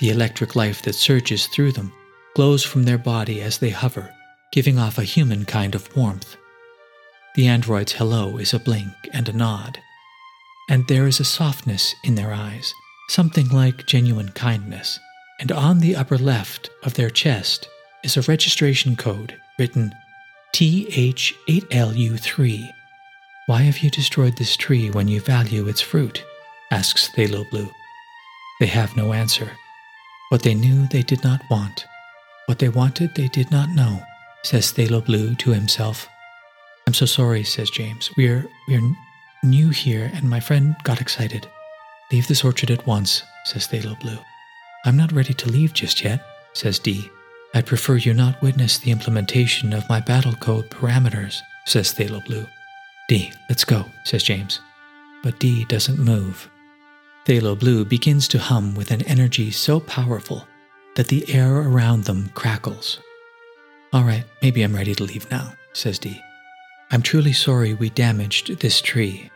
The 0.00 0.10
electric 0.10 0.56
life 0.56 0.82
that 0.82 0.96
surges 0.96 1.46
through 1.46 1.70
them 1.70 1.92
glows 2.34 2.64
from 2.64 2.82
their 2.82 2.98
body 2.98 3.40
as 3.40 3.58
they 3.58 3.70
hover, 3.70 4.12
giving 4.50 4.76
off 4.76 4.98
a 4.98 5.04
human 5.04 5.44
kind 5.44 5.76
of 5.76 5.96
warmth. 5.96 6.36
The 7.36 7.46
android's 7.46 7.92
hello 7.92 8.38
is 8.38 8.52
a 8.52 8.58
blink 8.58 8.92
and 9.12 9.28
a 9.28 9.32
nod, 9.32 9.78
and 10.68 10.88
there 10.88 11.06
is 11.06 11.20
a 11.20 11.24
softness 11.24 11.94
in 12.02 12.16
their 12.16 12.32
eyes, 12.32 12.74
something 13.08 13.48
like 13.50 13.86
genuine 13.86 14.30
kindness. 14.30 14.98
And 15.40 15.52
on 15.52 15.78
the 15.78 15.94
upper 15.94 16.18
left 16.18 16.68
of 16.82 16.94
their 16.94 17.10
chest 17.10 17.68
is 18.02 18.16
a 18.16 18.22
registration 18.22 18.96
code 18.96 19.38
written 19.58 19.94
TH8LU3. 20.54 22.70
Why 23.46 23.62
have 23.62 23.78
you 23.78 23.90
destroyed 23.90 24.36
this 24.36 24.56
tree 24.56 24.90
when 24.90 25.08
you 25.08 25.20
value 25.20 25.68
its 25.68 25.80
fruit? 25.80 26.24
asks 26.70 27.08
Thalo 27.10 27.48
Blue. 27.50 27.70
They 28.60 28.66
have 28.66 28.96
no 28.96 29.12
answer. 29.12 29.50
What 30.30 30.42
they 30.42 30.54
knew 30.54 30.86
they 30.88 31.02
did 31.02 31.24
not 31.24 31.40
want. 31.50 31.86
What 32.46 32.58
they 32.58 32.68
wanted 32.68 33.14
they 33.14 33.28
did 33.28 33.50
not 33.50 33.70
know, 33.70 34.02
says 34.42 34.72
Thalo 34.72 35.04
Blue 35.04 35.34
to 35.36 35.50
himself. 35.50 36.08
I'm 36.86 36.94
so 36.94 37.06
sorry, 37.06 37.44
says 37.44 37.70
James. 37.70 38.10
We're 38.16 38.46
we're 38.66 38.82
new 39.44 39.70
here 39.70 40.10
and 40.14 40.28
my 40.28 40.40
friend 40.40 40.74
got 40.84 41.00
excited. 41.00 41.46
Leave 42.10 42.26
this 42.26 42.44
orchard 42.44 42.70
at 42.70 42.86
once, 42.86 43.22
says 43.44 43.68
Thalo 43.68 43.98
Blue. 44.00 44.18
I'm 44.88 44.96
not 44.96 45.12
ready 45.12 45.34
to 45.34 45.50
leave 45.50 45.74
just 45.74 46.02
yet, 46.02 46.24
says 46.54 46.78
Dee. 46.78 47.10
I'd 47.52 47.66
prefer 47.66 47.96
you 47.96 48.14
not 48.14 48.40
witness 48.40 48.78
the 48.78 48.90
implementation 48.90 49.74
of 49.74 49.86
my 49.90 50.00
battle 50.00 50.32
code 50.32 50.70
parameters, 50.70 51.40
says 51.66 51.92
Thalo 51.92 52.24
Blue. 52.24 52.46
Dee, 53.06 53.30
let's 53.50 53.66
go, 53.66 53.84
says 54.04 54.22
James. 54.22 54.60
But 55.22 55.38
Dee 55.40 55.66
doesn't 55.66 55.98
move. 55.98 56.48
Thalo 57.26 57.58
Blue 57.58 57.84
begins 57.84 58.28
to 58.28 58.38
hum 58.38 58.74
with 58.74 58.90
an 58.90 59.02
energy 59.02 59.50
so 59.50 59.78
powerful 59.78 60.48
that 60.96 61.08
the 61.08 61.34
air 61.34 61.54
around 61.54 62.04
them 62.04 62.30
crackles. 62.34 62.98
All 63.92 64.04
right, 64.04 64.24
maybe 64.40 64.62
I'm 64.62 64.74
ready 64.74 64.94
to 64.94 65.04
leave 65.04 65.30
now, 65.30 65.52
says 65.74 65.98
Dee. 65.98 66.22
I'm 66.90 67.02
truly 67.02 67.34
sorry 67.34 67.74
we 67.74 67.90
damaged 67.90 68.60
this 68.60 68.80
tree. 68.80 69.30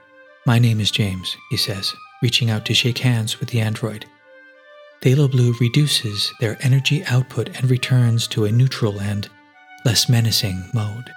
My 0.47 0.59
name 0.59 0.81
is 0.81 0.91
James, 0.91 1.37
he 1.51 1.59
says, 1.59 1.93
reaching 2.23 2.49
out 2.49 2.65
to 2.65 2.73
shake 2.73 3.01
hands 3.01 3.39
with 3.39 3.51
the 3.51 3.61
android. 3.61 4.07
Thalo 5.03 5.29
Blue 5.29 5.53
reduces 5.61 6.33
their 6.39 6.57
energy 6.61 7.05
output 7.07 7.49
and 7.59 7.69
returns 7.69 8.29
to 8.29 8.45
a 8.45 8.53
neutral 8.53 9.01
and 9.01 9.29
less 9.85 10.09
menacing 10.09 10.71
mode. 10.73 11.13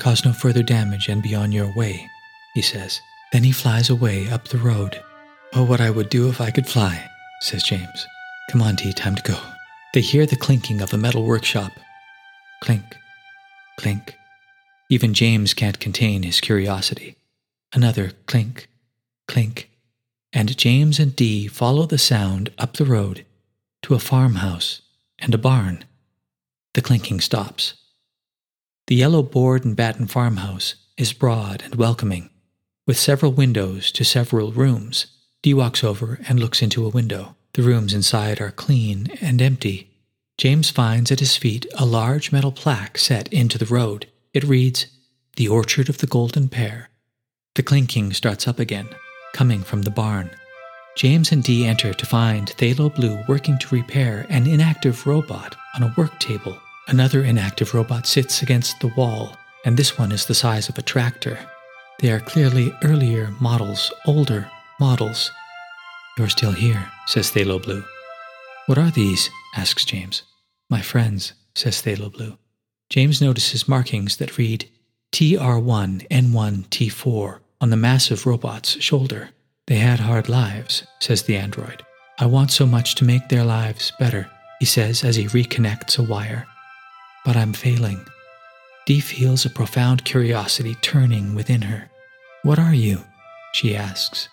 Cause 0.00 0.24
no 0.24 0.32
further 0.32 0.62
damage 0.62 1.08
and 1.08 1.20
be 1.20 1.34
on 1.34 1.50
your 1.50 1.74
way, 1.74 2.08
he 2.54 2.62
says. 2.62 3.00
Then 3.32 3.42
he 3.42 3.50
flies 3.50 3.90
away 3.90 4.28
up 4.30 4.46
the 4.46 4.58
road. 4.58 5.02
Oh, 5.52 5.64
what 5.64 5.80
I 5.80 5.90
would 5.90 6.10
do 6.10 6.28
if 6.28 6.40
I 6.40 6.52
could 6.52 6.68
fly, 6.68 7.10
says 7.40 7.64
James. 7.64 8.06
Come 8.52 8.62
on, 8.62 8.76
T, 8.76 8.92
time 8.92 9.16
to 9.16 9.22
go. 9.22 9.38
They 9.94 10.00
hear 10.00 10.26
the 10.26 10.36
clinking 10.36 10.80
of 10.80 10.94
a 10.94 10.98
metal 10.98 11.24
workshop. 11.24 11.72
Clink, 12.62 12.84
clink. 13.80 14.16
Even 14.90 15.12
James 15.12 15.54
can't 15.54 15.80
contain 15.80 16.22
his 16.22 16.40
curiosity. 16.40 17.16
Another 17.72 18.12
clink, 18.26 18.68
clink 19.26 19.70
and 20.34 20.56
James 20.58 20.98
and 20.98 21.14
Dee 21.14 21.46
follow 21.46 21.86
the 21.86 21.96
sound 21.96 22.50
up 22.58 22.74
the 22.74 22.84
road 22.84 23.24
to 23.82 23.94
a 23.94 24.00
farmhouse 24.00 24.82
and 25.20 25.32
a 25.32 25.38
barn. 25.38 25.84
The 26.74 26.82
clinking 26.82 27.20
stops. 27.20 27.74
The 28.88 28.96
yellow 28.96 29.22
board 29.22 29.64
and 29.64 29.76
batten 29.76 30.08
farmhouse 30.08 30.74
is 30.98 31.12
broad 31.12 31.62
and 31.62 31.76
welcoming, 31.76 32.30
with 32.84 32.98
several 32.98 33.32
windows 33.32 33.92
to 33.92 34.04
several 34.04 34.50
rooms. 34.50 35.06
Dee 35.42 35.54
walks 35.54 35.84
over 35.84 36.18
and 36.28 36.40
looks 36.40 36.60
into 36.60 36.84
a 36.84 36.90
window. 36.90 37.36
The 37.52 37.62
rooms 37.62 37.94
inside 37.94 38.40
are 38.40 38.50
clean 38.50 39.06
and 39.20 39.40
empty. 39.40 39.90
James 40.36 40.68
finds 40.68 41.12
at 41.12 41.20
his 41.20 41.36
feet 41.36 41.64
a 41.78 41.86
large 41.86 42.32
metal 42.32 42.50
plaque 42.50 42.98
set 42.98 43.32
into 43.32 43.56
the 43.56 43.66
road. 43.66 44.08
It 44.32 44.42
reads, 44.42 44.86
The 45.36 45.46
Orchard 45.46 45.88
of 45.88 45.98
the 45.98 46.08
Golden 46.08 46.48
Pear. 46.48 46.90
The 47.54 47.62
clinking 47.62 48.12
starts 48.12 48.48
up 48.48 48.58
again 48.58 48.88
coming 49.34 49.62
from 49.62 49.82
the 49.82 49.90
barn. 49.90 50.30
James 50.96 51.32
and 51.32 51.42
Dee 51.42 51.66
enter 51.66 51.92
to 51.92 52.06
find 52.06 52.48
Thalo 52.48 52.94
Blue 52.94 53.22
working 53.28 53.58
to 53.58 53.74
repair 53.74 54.26
an 54.30 54.46
inactive 54.46 55.06
robot 55.06 55.56
on 55.74 55.82
a 55.82 55.92
work 55.96 56.18
table. 56.20 56.56
Another 56.86 57.24
inactive 57.24 57.74
robot 57.74 58.06
sits 58.06 58.42
against 58.42 58.80
the 58.80 58.92
wall, 58.96 59.36
and 59.64 59.76
this 59.76 59.98
one 59.98 60.12
is 60.12 60.24
the 60.24 60.34
size 60.34 60.68
of 60.68 60.78
a 60.78 60.82
tractor. 60.82 61.36
They 61.98 62.12
are 62.12 62.20
clearly 62.20 62.72
earlier 62.84 63.34
models, 63.40 63.92
older 64.06 64.48
models. 64.78 65.32
You're 66.16 66.28
still 66.28 66.52
here, 66.52 66.90
says 67.06 67.30
Thalo 67.30 67.60
Blue. 67.60 67.84
What 68.66 68.78
are 68.78 68.90
these? 68.90 69.30
asks 69.56 69.84
James. 69.84 70.22
My 70.70 70.80
friends, 70.80 71.32
says 71.56 71.82
Thalo 71.82 72.12
Blue. 72.12 72.38
James 72.88 73.20
notices 73.20 73.66
markings 73.66 74.18
that 74.18 74.38
read 74.38 74.70
TR1 75.12 76.06
N1 76.08 76.66
T4 76.68 77.40
on 77.60 77.70
the 77.70 77.76
massive 77.76 78.26
robot's 78.26 78.82
shoulder. 78.82 79.30
They 79.66 79.76
had 79.76 80.00
hard 80.00 80.28
lives, 80.28 80.86
says 81.00 81.22
the 81.22 81.36
android. 81.36 81.82
I 82.18 82.26
want 82.26 82.50
so 82.50 82.66
much 82.66 82.94
to 82.96 83.04
make 83.04 83.28
their 83.28 83.44
lives 83.44 83.92
better, 83.98 84.30
he 84.60 84.66
says 84.66 85.02
as 85.02 85.16
he 85.16 85.26
reconnects 85.26 85.98
a 85.98 86.02
wire. 86.02 86.46
But 87.24 87.36
I'm 87.36 87.52
failing. 87.52 88.06
Dee 88.86 89.00
feels 89.00 89.46
a 89.46 89.50
profound 89.50 90.04
curiosity 90.04 90.74
turning 90.82 91.34
within 91.34 91.62
her. 91.62 91.90
What 92.42 92.58
are 92.58 92.74
you? 92.74 93.02
she 93.52 93.74
asks. 93.74 94.28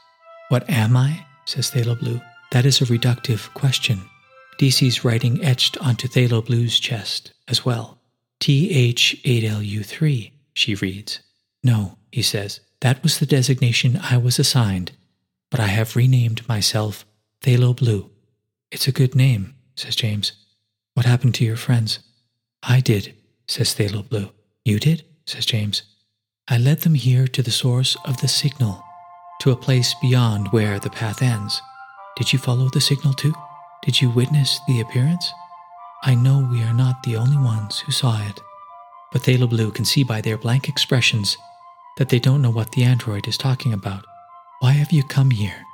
What 0.49 0.69
am 0.69 0.97
I? 0.97 1.25
says 1.45 1.71
Thalo 1.71 1.97
Blue. 1.97 2.19
That 2.51 2.65
is 2.65 2.81
a 2.81 2.85
reductive 2.85 3.53
question. 3.53 4.01
DC's 4.59 5.05
writing 5.05 5.43
etched 5.43 5.77
onto 5.77 6.07
Thalo 6.07 6.45
Blue's 6.45 6.79
chest 6.79 7.31
as 7.47 7.65
well. 7.65 7.99
TH8LU3, 8.41 10.31
she 10.53 10.75
reads. 10.75 11.21
No, 11.63 11.97
he 12.11 12.21
says. 12.21 12.59
That 12.81 13.03
was 13.03 13.19
the 13.19 13.27
designation 13.27 13.99
I 14.01 14.17
was 14.17 14.39
assigned, 14.39 14.91
but 15.51 15.59
I 15.59 15.67
have 15.67 15.95
renamed 15.95 16.47
myself 16.47 17.05
Thalo 17.41 17.75
Blue. 17.75 18.09
It's 18.71 18.87
a 18.87 18.91
good 18.91 19.15
name, 19.15 19.53
says 19.75 19.95
James. 19.95 20.31
What 20.95 21.05
happened 21.05 21.35
to 21.35 21.45
your 21.45 21.57
friends? 21.57 21.99
I 22.63 22.79
did, 22.79 23.13
says 23.47 23.75
Thalo 23.75 24.07
Blue. 24.07 24.31
You 24.65 24.79
did, 24.79 25.05
says 25.27 25.45
James. 25.45 25.83
I 26.47 26.57
led 26.57 26.79
them 26.79 26.95
here 26.95 27.27
to 27.27 27.43
the 27.43 27.51
source 27.51 27.95
of 28.03 28.19
the 28.19 28.27
signal, 28.27 28.83
to 29.41 29.51
a 29.51 29.55
place 29.55 29.93
beyond 30.01 30.47
where 30.47 30.79
the 30.79 30.89
path 30.89 31.21
ends. 31.21 31.61
Did 32.17 32.33
you 32.33 32.39
follow 32.39 32.69
the 32.69 32.81
signal 32.81 33.13
too? 33.13 33.33
Did 33.83 34.01
you 34.01 34.09
witness 34.09 34.59
the 34.67 34.81
appearance? 34.81 35.31
I 36.03 36.15
know 36.15 36.47
we 36.51 36.63
are 36.63 36.73
not 36.73 37.03
the 37.03 37.15
only 37.15 37.37
ones 37.37 37.79
who 37.79 37.91
saw 37.91 38.19
it, 38.27 38.41
but 39.11 39.21
Thalo 39.21 39.47
Blue 39.47 39.71
can 39.71 39.85
see 39.85 40.03
by 40.03 40.19
their 40.19 40.37
blank 40.37 40.67
expressions 40.67 41.37
that 41.97 42.09
they 42.09 42.19
don't 42.19 42.41
know 42.41 42.49
what 42.49 42.71
the 42.71 42.83
android 42.83 43.27
is 43.27 43.37
talking 43.37 43.73
about. 43.73 44.05
Why 44.59 44.71
have 44.71 44.91
you 44.91 45.03
come 45.03 45.31
here? 45.31 45.65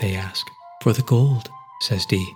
They 0.00 0.14
ask. 0.14 0.46
For 0.82 0.92
the 0.92 1.02
gold, 1.02 1.48
says 1.80 2.06
Dee. 2.06 2.32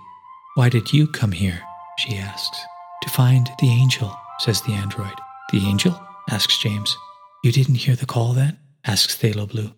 Why 0.55 0.69
did 0.69 0.91
you 0.91 1.07
come 1.07 1.31
here? 1.31 1.61
She 1.97 2.17
asks. 2.17 2.59
To 3.03 3.09
find 3.09 3.49
the 3.59 3.69
angel, 3.69 4.15
says 4.39 4.61
the 4.61 4.73
android. 4.73 5.13
The 5.51 5.65
angel? 5.65 5.99
asks 6.29 6.57
James. 6.57 6.95
You 7.43 7.51
didn't 7.51 7.75
hear 7.75 7.95
the 7.95 8.05
call 8.05 8.33
then? 8.33 8.59
asks 8.85 9.15
Thalo 9.15 9.49
Blue. 9.49 9.71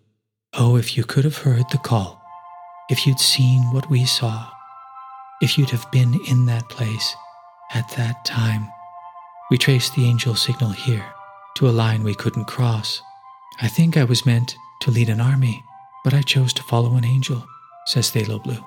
Oh, 0.52 0.76
if 0.76 0.96
you 0.96 1.04
could 1.04 1.24
have 1.24 1.38
heard 1.38 1.68
the 1.70 1.78
call. 1.78 2.22
If 2.90 3.06
you'd 3.06 3.20
seen 3.20 3.72
what 3.72 3.90
we 3.90 4.04
saw. 4.04 4.50
If 5.40 5.56
you'd 5.58 5.70
have 5.70 5.90
been 5.90 6.18
in 6.28 6.46
that 6.46 6.68
place 6.68 7.14
at 7.72 7.88
that 7.96 8.24
time. 8.24 8.68
We 9.50 9.58
traced 9.58 9.94
the 9.94 10.06
angel 10.06 10.34
signal 10.34 10.70
here 10.70 11.04
to 11.56 11.68
a 11.68 11.70
line 11.70 12.02
we 12.02 12.14
couldn't 12.14 12.46
cross. 12.46 13.02
I 13.60 13.68
think 13.68 13.96
I 13.96 14.04
was 14.04 14.26
meant 14.26 14.56
to 14.80 14.90
lead 14.90 15.08
an 15.08 15.20
army, 15.20 15.62
but 16.02 16.14
I 16.14 16.22
chose 16.22 16.52
to 16.54 16.62
follow 16.62 16.96
an 16.96 17.04
angel, 17.04 17.46
says 17.86 18.10
Thalo 18.10 18.42
Blue. 18.42 18.64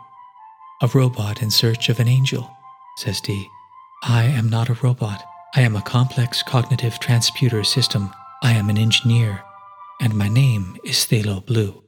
A 0.81 0.87
robot 0.87 1.41
in 1.41 1.51
search 1.51 1.89
of 1.89 1.99
an 1.99 2.07
angel, 2.07 2.49
says 2.97 3.19
Dee. 3.19 3.47
I 4.03 4.23
am 4.23 4.49
not 4.49 4.69
a 4.69 4.75
robot. 4.75 5.23
I 5.55 5.61
am 5.61 5.75
a 5.75 5.81
complex 5.81 6.43
cognitive 6.43 6.99
transputer 6.99 7.65
system. 7.65 8.13
I 8.43 8.53
am 8.53 8.69
an 8.69 8.77
engineer, 8.77 9.41
and 9.99 10.15
my 10.15 10.27
name 10.27 10.77
is 10.83 10.97
Thalo 11.05 11.45
Blue. 11.45 11.83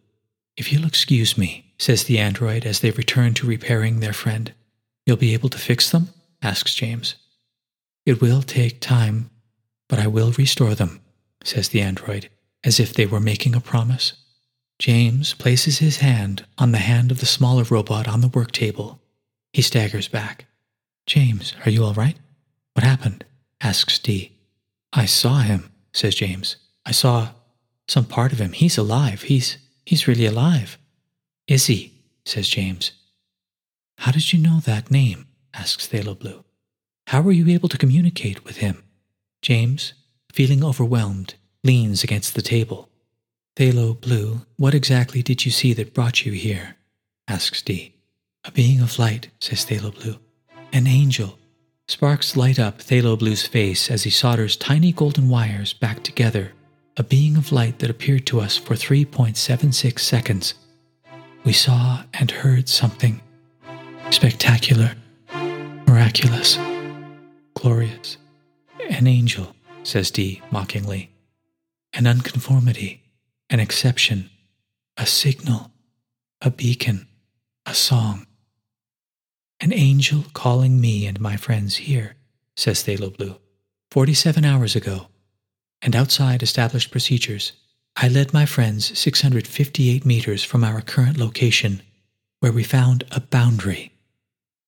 If 0.57 0.73
you'll 0.73 0.85
excuse 0.85 1.37
me, 1.37 1.73
says 1.77 2.03
the 2.03 2.19
android 2.19 2.65
as 2.65 2.79
they 2.81 2.91
return 2.91 3.33
to 3.35 3.47
repairing 3.47 3.99
their 3.99 4.13
friend, 4.13 4.53
you'll 5.05 5.17
be 5.17 5.33
able 5.33 5.49
to 5.49 5.57
fix 5.57 5.89
them? 5.89 6.09
asks 6.41 6.73
James. 6.73 7.15
It 8.05 8.21
will 8.21 8.41
take 8.41 8.81
time, 8.81 9.29
but 9.87 9.99
I 9.99 10.07
will 10.07 10.31
restore 10.31 10.75
them, 10.75 11.01
says 11.43 11.69
the 11.69 11.81
android, 11.81 12.29
as 12.63 12.79
if 12.79 12.93
they 12.93 13.05
were 13.05 13.19
making 13.19 13.55
a 13.55 13.61
promise. 13.61 14.13
James 14.79 15.33
places 15.33 15.79
his 15.79 15.97
hand 15.97 16.45
on 16.57 16.71
the 16.71 16.77
hand 16.77 17.11
of 17.11 17.19
the 17.19 17.25
smaller 17.25 17.63
robot 17.63 18.07
on 18.07 18.21
the 18.21 18.27
work 18.29 18.51
table. 18.51 19.01
He 19.53 19.61
staggers 19.61 20.07
back. 20.07 20.45
James, 21.05 21.53
are 21.65 21.71
you 21.71 21.83
all 21.83 21.93
right? 21.93 22.17
What 22.73 22.83
happened? 22.83 23.25
asks 23.61 23.99
Dee. 23.99 24.31
I 24.93 25.05
saw 25.05 25.39
him, 25.39 25.71
says 25.91 26.15
James. 26.15 26.55
I 26.85 26.91
saw 26.91 27.29
some 27.87 28.05
part 28.05 28.31
of 28.31 28.39
him. 28.39 28.53
He's 28.53 28.77
alive. 28.77 29.23
He's 29.23 29.57
he's 29.85 30.07
really 30.07 30.25
alive. 30.25 30.77
Is 31.47 31.65
he? 31.65 31.93
says 32.25 32.47
James. 32.47 32.91
How 33.97 34.11
did 34.11 34.31
you 34.31 34.39
know 34.39 34.59
that 34.61 34.91
name? 34.91 35.27
asks 35.53 35.87
Thalo 35.87 36.17
Blue. 36.17 36.45
How 37.07 37.21
were 37.21 37.31
you 37.31 37.49
able 37.49 37.69
to 37.69 37.77
communicate 37.77 38.45
with 38.45 38.57
him? 38.57 38.83
James, 39.41 39.93
feeling 40.31 40.63
overwhelmed, 40.63 41.33
leans 41.63 42.03
against 42.03 42.35
the 42.35 42.41
table. 42.41 42.89
Thalo 43.55 43.99
Blue, 43.99 44.41
what 44.57 44.73
exactly 44.73 45.21
did 45.21 45.45
you 45.45 45.51
see 45.51 45.73
that 45.73 45.93
brought 45.93 46.25
you 46.25 46.31
here? 46.31 46.75
asks 47.27 47.61
Dee. 47.61 47.93
A 48.45 48.51
being 48.51 48.79
of 48.79 48.97
light, 48.97 49.29
says 49.39 49.65
Thalo 49.65 49.93
Blue. 49.93 50.15
An 50.71 50.87
angel. 50.87 51.37
Sparks 51.87 52.37
light 52.37 52.59
up 52.59 52.79
Thalo 52.79 53.17
Blue's 53.17 53.45
face 53.45 53.91
as 53.91 54.03
he 54.03 54.09
solders 54.09 54.55
tiny 54.55 54.91
golden 54.91 55.27
wires 55.27 55.73
back 55.73 56.03
together. 56.03 56.53
A 56.97 57.03
being 57.03 57.35
of 57.35 57.51
light 57.51 57.79
that 57.79 57.89
appeared 57.89 58.25
to 58.27 58.39
us 58.39 58.57
for 58.57 58.75
3.76 58.75 59.99
seconds. 59.99 60.53
We 61.43 61.53
saw 61.53 62.03
and 62.13 62.31
heard 62.31 62.69
something 62.69 63.21
spectacular, 64.11 64.91
miraculous, 65.87 66.57
glorious. 67.55 68.17
An 68.89 69.07
angel, 69.07 69.55
says 69.83 70.11
Dee 70.11 70.41
mockingly. 70.51 71.09
An 71.93 72.07
unconformity 72.07 73.03
an 73.49 73.59
exception, 73.59 74.29
a 74.97 75.05
signal, 75.05 75.71
a 76.41 76.51
beacon, 76.51 77.07
a 77.65 77.73
song. 77.73 78.27
An 79.59 79.73
angel 79.73 80.25
calling 80.33 80.79
me 80.79 81.05
and 81.05 81.19
my 81.19 81.35
friends 81.35 81.77
here, 81.77 82.15
says 82.55 82.83
Thalo 82.83 83.15
Blue. 83.15 83.37
Forty 83.91 84.13
seven 84.13 84.45
hours 84.45 84.75
ago, 84.75 85.07
and 85.81 85.95
outside 85.95 86.43
established 86.43 86.91
procedures, 86.91 87.53
I 87.95 88.07
led 88.07 88.33
my 88.33 88.45
friends 88.45 88.97
658 88.97 90.05
meters 90.05 90.43
from 90.43 90.63
our 90.63 90.81
current 90.81 91.17
location, 91.17 91.81
where 92.39 92.51
we 92.51 92.63
found 92.63 93.03
a 93.11 93.19
boundary, 93.19 93.93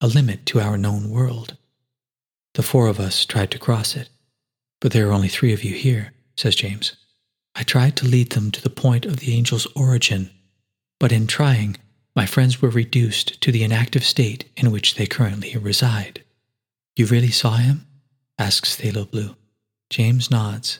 a 0.01 0.07
limit 0.07 0.45
to 0.47 0.59
our 0.59 0.77
known 0.77 1.09
world. 1.09 1.55
The 2.55 2.63
four 2.63 2.87
of 2.87 2.99
us 2.99 3.25
tried 3.25 3.51
to 3.51 3.59
cross 3.59 3.95
it, 3.95 4.09
but 4.81 4.91
there 4.91 5.07
are 5.07 5.13
only 5.13 5.29
three 5.29 5.53
of 5.53 5.63
you 5.63 5.75
here, 5.75 6.13
says 6.35 6.55
James. 6.55 6.95
I 7.55 7.63
tried 7.63 7.95
to 7.97 8.07
lead 8.07 8.31
them 8.31 8.51
to 8.51 8.61
the 8.61 8.69
point 8.69 9.05
of 9.05 9.17
the 9.17 9.35
angel's 9.35 9.67
origin, 9.75 10.29
but 10.99 11.11
in 11.11 11.27
trying, 11.27 11.77
my 12.15 12.25
friends 12.25 12.61
were 12.61 12.69
reduced 12.69 13.39
to 13.41 13.51
the 13.51 13.63
inactive 13.63 14.03
state 14.03 14.49
in 14.57 14.71
which 14.71 14.95
they 14.95 15.05
currently 15.05 15.55
reside. 15.57 16.23
You 16.95 17.05
really 17.05 17.31
saw 17.31 17.57
him? 17.57 17.87
asks 18.37 18.75
Thalo 18.75 19.09
Blue. 19.09 19.35
James 19.89 20.29
nods. 20.29 20.79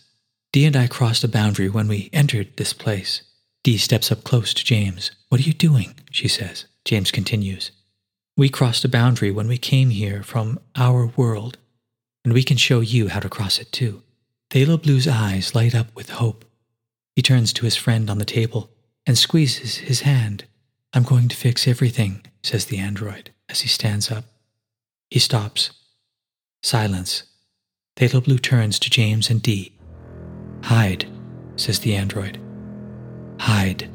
Dee 0.53 0.65
and 0.65 0.75
I 0.75 0.87
crossed 0.87 1.23
a 1.23 1.29
boundary 1.29 1.69
when 1.69 1.87
we 1.87 2.09
entered 2.11 2.57
this 2.57 2.73
place. 2.73 3.21
Dee 3.63 3.77
steps 3.77 4.11
up 4.11 4.23
close 4.23 4.53
to 4.53 4.65
James. 4.65 5.11
What 5.29 5.39
are 5.39 5.43
you 5.43 5.53
doing? 5.53 5.95
she 6.11 6.27
says. 6.27 6.65
James 6.83 7.11
continues. 7.11 7.71
We 8.35 8.49
crossed 8.49 8.83
a 8.83 8.89
boundary 8.89 9.31
when 9.31 9.47
we 9.47 9.57
came 9.57 9.89
here 9.89 10.23
from 10.23 10.59
our 10.75 11.07
world, 11.15 11.57
and 12.23 12.33
we 12.33 12.43
can 12.43 12.57
show 12.57 12.79
you 12.79 13.09
how 13.09 13.19
to 13.19 13.29
cross 13.29 13.59
it 13.59 13.71
too. 13.71 14.01
Thalo 14.49 14.81
Blue's 14.81 15.07
eyes 15.07 15.55
light 15.55 15.75
up 15.75 15.95
with 15.95 16.09
hope. 16.09 16.43
He 17.21 17.23
turns 17.23 17.53
to 17.53 17.65
his 17.65 17.75
friend 17.75 18.09
on 18.09 18.17
the 18.17 18.25
table 18.25 18.71
and 19.05 19.15
squeezes 19.15 19.75
his 19.77 20.01
hand. 20.01 20.45
I'm 20.91 21.03
going 21.03 21.27
to 21.27 21.35
fix 21.35 21.67
everything, 21.67 22.25
says 22.41 22.65
the 22.65 22.79
android 22.79 23.29
as 23.47 23.61
he 23.61 23.67
stands 23.67 24.09
up. 24.09 24.25
He 25.11 25.19
stops. 25.19 25.69
Silence. 26.63 27.21
Thalo 27.95 28.23
Blue 28.23 28.39
turns 28.39 28.79
to 28.79 28.89
James 28.89 29.29
and 29.29 29.39
Dee. 29.39 29.71
Hide, 30.63 31.05
says 31.57 31.77
the 31.77 31.93
android. 31.93 32.39
Hide. 33.39 33.87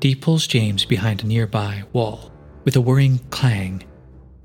Dee 0.00 0.14
pulls 0.14 0.46
James 0.46 0.84
behind 0.84 1.24
a 1.24 1.26
nearby 1.26 1.84
wall. 1.94 2.30
With 2.66 2.76
a 2.76 2.82
whirring 2.82 3.20
clang, 3.30 3.84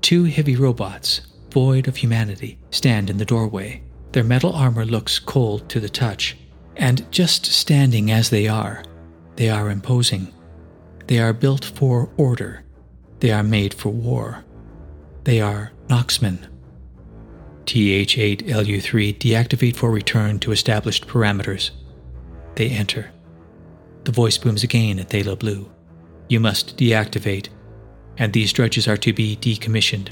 two 0.00 0.24
heavy 0.24 0.56
robots, 0.56 1.20
void 1.50 1.88
of 1.88 1.96
humanity, 1.96 2.56
stand 2.70 3.10
in 3.10 3.18
the 3.18 3.26
doorway. 3.26 3.82
Their 4.12 4.24
metal 4.24 4.54
armor 4.54 4.86
looks 4.86 5.18
cold 5.18 5.68
to 5.68 5.78
the 5.78 5.90
touch, 5.90 6.38
and 6.76 7.10
just 7.10 7.46
standing 7.46 8.10
as 8.10 8.30
they 8.30 8.48
are, 8.48 8.82
they 9.36 9.48
are 9.48 9.70
imposing. 9.70 10.32
They 11.06 11.18
are 11.18 11.32
built 11.32 11.64
for 11.64 12.10
order. 12.16 12.64
They 13.20 13.30
are 13.30 13.42
made 13.42 13.74
for 13.74 13.90
war. 13.90 14.44
They 15.24 15.40
are 15.40 15.72
Noxmen. 15.88 16.38
TH8LU3 17.66 19.18
deactivate 19.18 19.76
for 19.76 19.90
return 19.90 20.38
to 20.40 20.52
established 20.52 21.06
parameters. 21.06 21.70
They 22.56 22.68
enter. 22.68 23.10
The 24.04 24.12
voice 24.12 24.36
booms 24.38 24.62
again 24.62 24.98
at 24.98 25.08
Thalo 25.08 25.38
Blue. 25.38 25.70
You 26.28 26.40
must 26.40 26.76
deactivate, 26.76 27.48
and 28.18 28.32
these 28.32 28.52
drudges 28.52 28.86
are 28.86 28.98
to 28.98 29.12
be 29.12 29.36
decommissioned. 29.36 30.08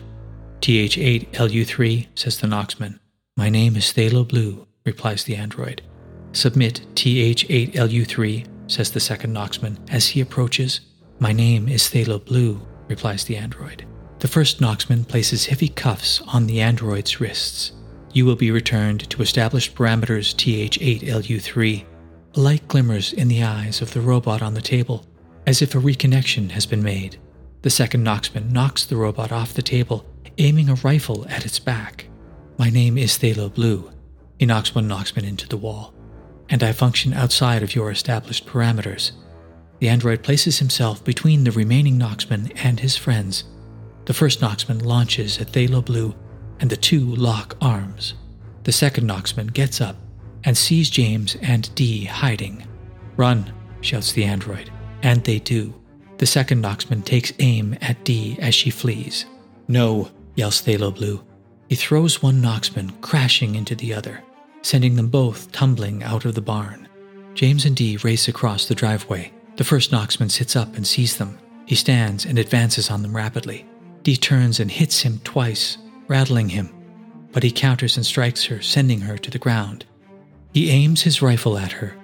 TH8LU3, 0.61 2.07
says 2.14 2.38
the 2.38 2.46
Noxman. 2.46 2.98
My 3.37 3.48
name 3.48 3.77
is 3.77 3.92
Thalo 3.92 4.27
Blue, 4.27 4.66
replies 4.85 5.25
the 5.25 5.37
android. 5.37 5.83
Submit 6.32 6.80
TH8LU3, 6.94 8.46
says 8.66 8.90
the 8.90 9.00
second 9.00 9.34
Noxman 9.34 9.76
as 9.90 10.06
he 10.08 10.22
approaches. 10.22 10.80
My 11.18 11.32
name 11.32 11.68
is 11.68 11.82
Thalo 11.82 12.24
Blue, 12.24 12.60
replies 12.88 13.24
the 13.24 13.36
android. 13.36 13.86
The 14.20 14.28
first 14.28 14.60
Noxman 14.60 15.06
places 15.06 15.46
heavy 15.46 15.68
cuffs 15.68 16.22
on 16.26 16.46
the 16.46 16.62
android's 16.62 17.20
wrists. 17.20 17.72
You 18.14 18.24
will 18.24 18.36
be 18.36 18.50
returned 18.50 19.10
to 19.10 19.22
established 19.22 19.74
parameters 19.74 20.34
TH8LU3. 20.34 21.84
A 22.34 22.40
light 22.40 22.66
glimmers 22.66 23.12
in 23.12 23.28
the 23.28 23.42
eyes 23.42 23.82
of 23.82 23.92
the 23.92 24.00
robot 24.00 24.40
on 24.40 24.54
the 24.54 24.62
table, 24.62 25.04
as 25.46 25.60
if 25.60 25.74
a 25.74 25.78
reconnection 25.78 26.50
has 26.52 26.64
been 26.64 26.82
made. 26.82 27.18
The 27.60 27.70
second 27.70 28.06
Noxman 28.06 28.50
knocks 28.50 28.86
the 28.86 28.96
robot 28.96 29.32
off 29.32 29.52
the 29.52 29.62
table, 29.62 30.06
aiming 30.38 30.70
a 30.70 30.76
rifle 30.76 31.26
at 31.28 31.44
its 31.44 31.58
back. 31.58 32.06
My 32.56 32.70
name 32.70 32.96
is 32.96 33.18
Thalo 33.18 33.52
Blue. 33.52 33.90
He 34.38 34.46
knocks 34.46 34.74
one 34.74 34.88
Noxman 34.88 35.24
into 35.24 35.46
the 35.46 35.58
wall 35.58 35.94
and 36.52 36.62
I 36.62 36.70
function 36.72 37.14
outside 37.14 37.62
of 37.62 37.74
your 37.74 37.90
established 37.90 38.46
parameters. 38.46 39.12
The 39.80 39.88
android 39.88 40.22
places 40.22 40.58
himself 40.58 41.02
between 41.02 41.42
the 41.42 41.50
remaining 41.50 41.98
Noxman 41.98 42.52
and 42.62 42.78
his 42.78 42.94
friends. 42.94 43.44
The 44.04 44.12
first 44.12 44.40
Noxman 44.40 44.84
launches 44.84 45.40
at 45.40 45.48
Thalo 45.48 45.82
Blue, 45.82 46.14
and 46.60 46.68
the 46.68 46.76
two 46.76 47.16
lock 47.16 47.56
arms. 47.62 48.14
The 48.64 48.70
second 48.70 49.08
Noxman 49.08 49.52
gets 49.52 49.80
up 49.80 49.96
and 50.44 50.56
sees 50.56 50.90
James 50.90 51.36
and 51.40 51.74
Dee 51.74 52.04
hiding. 52.04 52.66
Run, 53.16 53.50
shouts 53.80 54.12
the 54.12 54.24
android, 54.24 54.70
and 55.02 55.24
they 55.24 55.38
do. 55.38 55.74
The 56.18 56.26
second 56.26 56.62
Noxman 56.62 57.02
takes 57.02 57.32
aim 57.38 57.78
at 57.80 58.04
Dee 58.04 58.36
as 58.40 58.54
she 58.54 58.68
flees. 58.68 59.24
No, 59.68 60.10
yells 60.34 60.60
Thalo 60.60 60.94
Blue. 60.94 61.24
He 61.70 61.76
throws 61.76 62.22
one 62.22 62.42
Noxman 62.42 63.00
crashing 63.00 63.54
into 63.54 63.74
the 63.74 63.94
other 63.94 64.22
sending 64.62 64.96
them 64.96 65.09
both 65.09 65.53
tumbling 65.53 66.03
out 66.03 66.25
of 66.25 66.35
the 66.35 66.40
barn. 66.40 66.88
James 67.35 67.64
and 67.64 67.77
Dee 67.77 67.96
race 67.98 68.29
across 68.29 68.66
the 68.66 68.75
driveway. 68.75 69.33
The 69.57 69.64
first 69.64 69.90
Noxman 69.90 70.31
sits 70.31 70.57
up 70.57 70.77
and 70.77 70.87
sees 70.87 71.16
them. 71.16 71.38
He 71.66 71.75
stands 71.75 72.25
and 72.25 72.38
advances 72.38 72.90
on 72.90 73.03
them 73.03 73.14
rapidly. 73.14 73.66
Dee 74.03 74.16
turns 74.16 74.61
and 74.61 74.70
hits 74.70 75.01
him 75.03 75.20
twice, 75.25 75.79
rattling 76.09 76.48
him, 76.48 76.70
but 77.33 77.42
he 77.42 77.51
counters 77.51 77.96
and 77.96 78.05
strikes 78.05 78.44
her, 78.44 78.61
sending 78.61 79.01
her 79.01 79.16
to 79.18 79.31
the 79.31 79.38
ground. 79.38 79.85
He 80.53 80.70
aims 80.70 81.03
his 81.03 81.22
rifle 81.22 81.57
at 81.57 81.72
her 81.72 81.96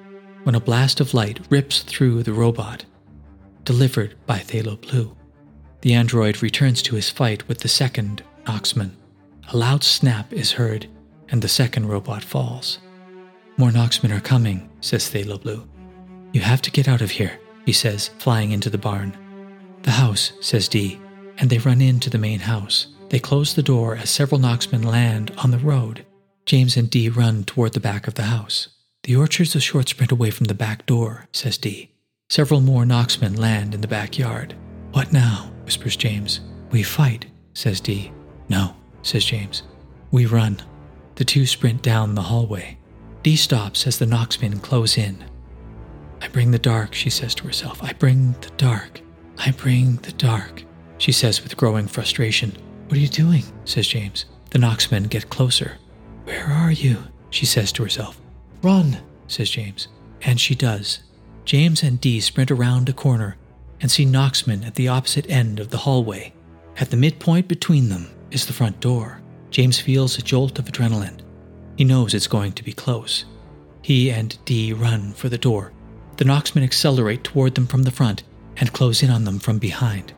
when 0.44 0.55
a 0.55 0.61
blast 0.61 1.01
of 1.01 1.12
light 1.12 1.40
rips 1.51 1.83
through 1.83 2.23
the 2.23 2.33
robot, 2.33 2.85
delivered 3.64 4.14
by 4.25 4.38
Thalo 4.38 4.81
Blue. 4.81 5.14
The 5.83 5.94
android 5.94 6.42
returns 6.42 6.81
to 6.83 6.94
his 6.94 7.11
fight 7.11 7.47
with 7.49 7.59
the 7.59 7.68
second 7.68 8.23
Noxman. 8.44 8.92
A 9.53 9.57
loud 9.57 9.85
snap 9.85 10.33
is 10.33 10.53
heard 10.53 10.87
and 11.30 11.42
the 11.42 11.48
second 11.48 11.86
robot 11.86 12.22
falls. 12.22 12.78
More 13.56 13.70
Noxmen 13.70 14.16
are 14.16 14.20
coming, 14.20 14.68
says 14.80 15.10
Thalo 15.10 15.40
Blue. 15.40 15.68
You 16.32 16.40
have 16.42 16.62
to 16.62 16.70
get 16.70 16.88
out 16.88 17.00
of 17.00 17.10
here, 17.10 17.38
he 17.66 17.72
says, 17.72 18.08
flying 18.18 18.52
into 18.52 18.70
the 18.70 18.78
barn. 18.78 19.16
The 19.82 19.92
house, 19.92 20.32
says 20.40 20.68
Dee, 20.68 21.00
and 21.38 21.50
they 21.50 21.58
run 21.58 21.80
into 21.80 22.10
the 22.10 22.18
main 22.18 22.40
house. 22.40 22.88
They 23.08 23.18
close 23.18 23.54
the 23.54 23.62
door 23.62 23.96
as 23.96 24.10
several 24.10 24.40
Noxmen 24.40 24.84
land 24.84 25.32
on 25.38 25.50
the 25.50 25.58
road. 25.58 26.04
James 26.46 26.76
and 26.76 26.90
Dee 26.90 27.08
run 27.08 27.44
toward 27.44 27.72
the 27.72 27.80
back 27.80 28.06
of 28.06 28.14
the 28.14 28.24
house. 28.24 28.68
The 29.04 29.16
orchard's 29.16 29.54
a 29.54 29.60
short 29.60 29.88
sprint 29.88 30.12
away 30.12 30.30
from 30.30 30.46
the 30.46 30.54
back 30.54 30.86
door, 30.86 31.26
says 31.32 31.56
Dee. 31.58 31.90
Several 32.28 32.60
more 32.60 32.84
Noxmen 32.84 33.38
land 33.38 33.74
in 33.74 33.80
the 33.80 33.88
backyard. 33.88 34.54
What 34.92 35.12
now? 35.12 35.50
whispers 35.64 35.96
James. 35.96 36.40
We 36.70 36.82
fight, 36.82 37.26
says 37.54 37.80
Dee. 37.80 38.12
No, 38.48 38.74
says 39.02 39.24
James. 39.24 39.62
We 40.10 40.26
run. 40.26 40.62
The 41.18 41.24
two 41.24 41.46
sprint 41.46 41.83
down 41.83 42.14
the 42.14 42.22
hallway. 42.22 42.78
Dee 43.24 43.35
stops 43.35 43.88
as 43.88 43.98
the 43.98 44.07
Knoxmen 44.07 44.62
close 44.62 44.96
in. 44.96 45.24
I 46.22 46.28
bring 46.28 46.52
the 46.52 46.61
dark, 46.61 46.94
she 46.94 47.11
says 47.11 47.35
to 47.35 47.44
herself. 47.44 47.83
I 47.83 47.92
bring 47.92 48.37
the 48.40 48.50
dark. 48.57 49.00
I 49.37 49.50
bring 49.50 49.96
the 49.96 50.12
dark, 50.12 50.62
she 50.96 51.11
says 51.11 51.42
with 51.42 51.57
growing 51.57 51.88
frustration. 51.88 52.52
What 52.87 52.98
are 52.98 53.00
you 53.00 53.09
doing? 53.09 53.42
says 53.64 53.88
James. 53.88 54.26
The 54.50 54.61
Knoxmen 54.61 55.09
get 55.09 55.28
closer. 55.28 55.78
Where 56.22 56.46
are 56.46 56.70
you? 56.70 56.98
she 57.31 57.46
says 57.46 57.72
to 57.72 57.83
herself. 57.83 58.20
Run, 58.62 58.98
says 59.26 59.50
James. 59.50 59.88
And 60.22 60.40
she 60.40 60.54
does. 60.54 61.00
James 61.44 61.83
and 61.83 62.00
Dee 62.00 62.20
sprint 62.20 62.52
around 62.52 62.88
a 62.88 62.92
corner 62.92 63.37
and 63.81 63.90
see 63.90 64.07
Knoxman 64.07 64.64
at 64.64 64.76
the 64.76 64.87
opposite 64.87 65.28
end 65.28 65.59
of 65.59 65.70
the 65.70 65.78
hallway. 65.78 66.33
At 66.76 66.90
the 66.90 66.96
midpoint 66.96 67.48
between 67.48 67.88
them 67.88 68.09
is 68.31 68.46
the 68.46 68.52
front 68.52 68.78
door. 68.78 69.17
James 69.50 69.78
feels 69.78 70.18
a 70.18 70.22
jolt 70.22 70.58
of 70.58 70.66
adrenaline. 70.66 71.20
He 71.76 71.84
knows 71.84 72.14
it's 72.14 72.26
going 72.26 72.52
to 72.52 72.64
be 72.64 72.72
close. 72.72 73.24
He 73.82 74.11
and 74.11 74.37
Dee 74.44 74.72
run 74.72 75.12
for 75.12 75.28
the 75.28 75.38
door. 75.38 75.72
The 76.16 76.24
Knoxmen 76.24 76.64
accelerate 76.64 77.24
toward 77.24 77.54
them 77.54 77.66
from 77.66 77.84
the 77.84 77.90
front 77.90 78.24
and 78.56 78.72
close 78.72 79.02
in 79.02 79.11
on 79.11 79.24
them 79.24 79.38
from 79.38 79.58
behind. 79.58 80.12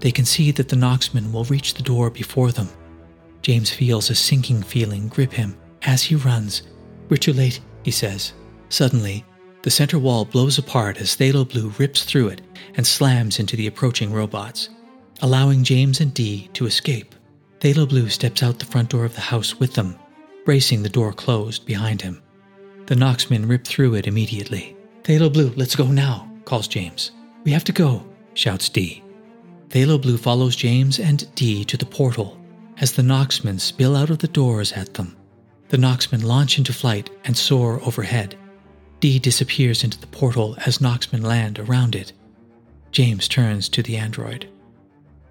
They 0.00 0.10
can 0.10 0.24
see 0.24 0.50
that 0.52 0.68
the 0.68 0.76
Knoxmen 0.76 1.32
will 1.32 1.44
reach 1.44 1.74
the 1.74 1.82
door 1.82 2.10
before 2.10 2.50
them. 2.50 2.68
James 3.42 3.70
feels 3.70 4.10
a 4.10 4.14
sinking 4.14 4.62
feeling 4.62 5.08
grip 5.08 5.32
him 5.32 5.56
as 5.82 6.02
he 6.02 6.14
runs. 6.14 6.62
We're 7.08 7.18
too 7.18 7.34
late, 7.34 7.60
he 7.82 7.90
says. 7.90 8.32
Suddenly, 8.70 9.24
the 9.62 9.70
center 9.70 9.98
wall 9.98 10.24
blows 10.24 10.58
apart 10.58 10.98
as 10.98 11.16
Thalo 11.16 11.48
Blue 11.48 11.72
rips 11.78 12.04
through 12.04 12.28
it 12.28 12.40
and 12.74 12.86
slams 12.86 13.38
into 13.38 13.56
the 13.56 13.66
approaching 13.66 14.12
robots, 14.12 14.70
allowing 15.22 15.64
James 15.64 16.00
and 16.00 16.12
Dee 16.12 16.48
to 16.54 16.66
escape. 16.66 17.14
Thalo 17.64 17.88
Blue 17.88 18.10
steps 18.10 18.42
out 18.42 18.58
the 18.58 18.66
front 18.66 18.90
door 18.90 19.06
of 19.06 19.14
the 19.14 19.22
house 19.22 19.58
with 19.58 19.72
them, 19.72 19.98
bracing 20.44 20.82
the 20.82 20.88
door 20.90 21.14
closed 21.14 21.64
behind 21.64 22.02
him. 22.02 22.22
The 22.84 22.94
Knoxmen 22.94 23.48
rip 23.48 23.66
through 23.66 23.94
it 23.94 24.06
immediately. 24.06 24.76
Thalo 25.02 25.32
Blue, 25.32 25.50
let's 25.56 25.74
go 25.74 25.86
now, 25.86 26.30
calls 26.44 26.68
James. 26.68 27.12
We 27.42 27.52
have 27.52 27.64
to 27.64 27.72
go, 27.72 28.04
shouts 28.34 28.68
Dee. 28.68 29.02
Thalo 29.70 29.98
Blue 29.98 30.18
follows 30.18 30.54
James 30.54 30.98
and 30.98 31.34
Dee 31.36 31.64
to 31.64 31.78
the 31.78 31.86
portal 31.86 32.38
as 32.76 32.92
the 32.92 33.02
Knoxmen 33.02 33.58
spill 33.58 33.96
out 33.96 34.10
of 34.10 34.18
the 34.18 34.28
doors 34.28 34.72
at 34.72 34.92
them. 34.92 35.16
The 35.70 35.78
Knoxmen 35.78 36.22
launch 36.22 36.58
into 36.58 36.74
flight 36.74 37.08
and 37.24 37.34
soar 37.34 37.80
overhead. 37.80 38.36
Dee 39.00 39.18
disappears 39.18 39.82
into 39.82 39.98
the 39.98 40.06
portal 40.08 40.54
as 40.66 40.82
Knoxmen 40.82 41.22
land 41.22 41.58
around 41.58 41.94
it. 41.94 42.12
James 42.92 43.26
turns 43.26 43.70
to 43.70 43.82
the 43.82 43.96
android. 43.96 44.50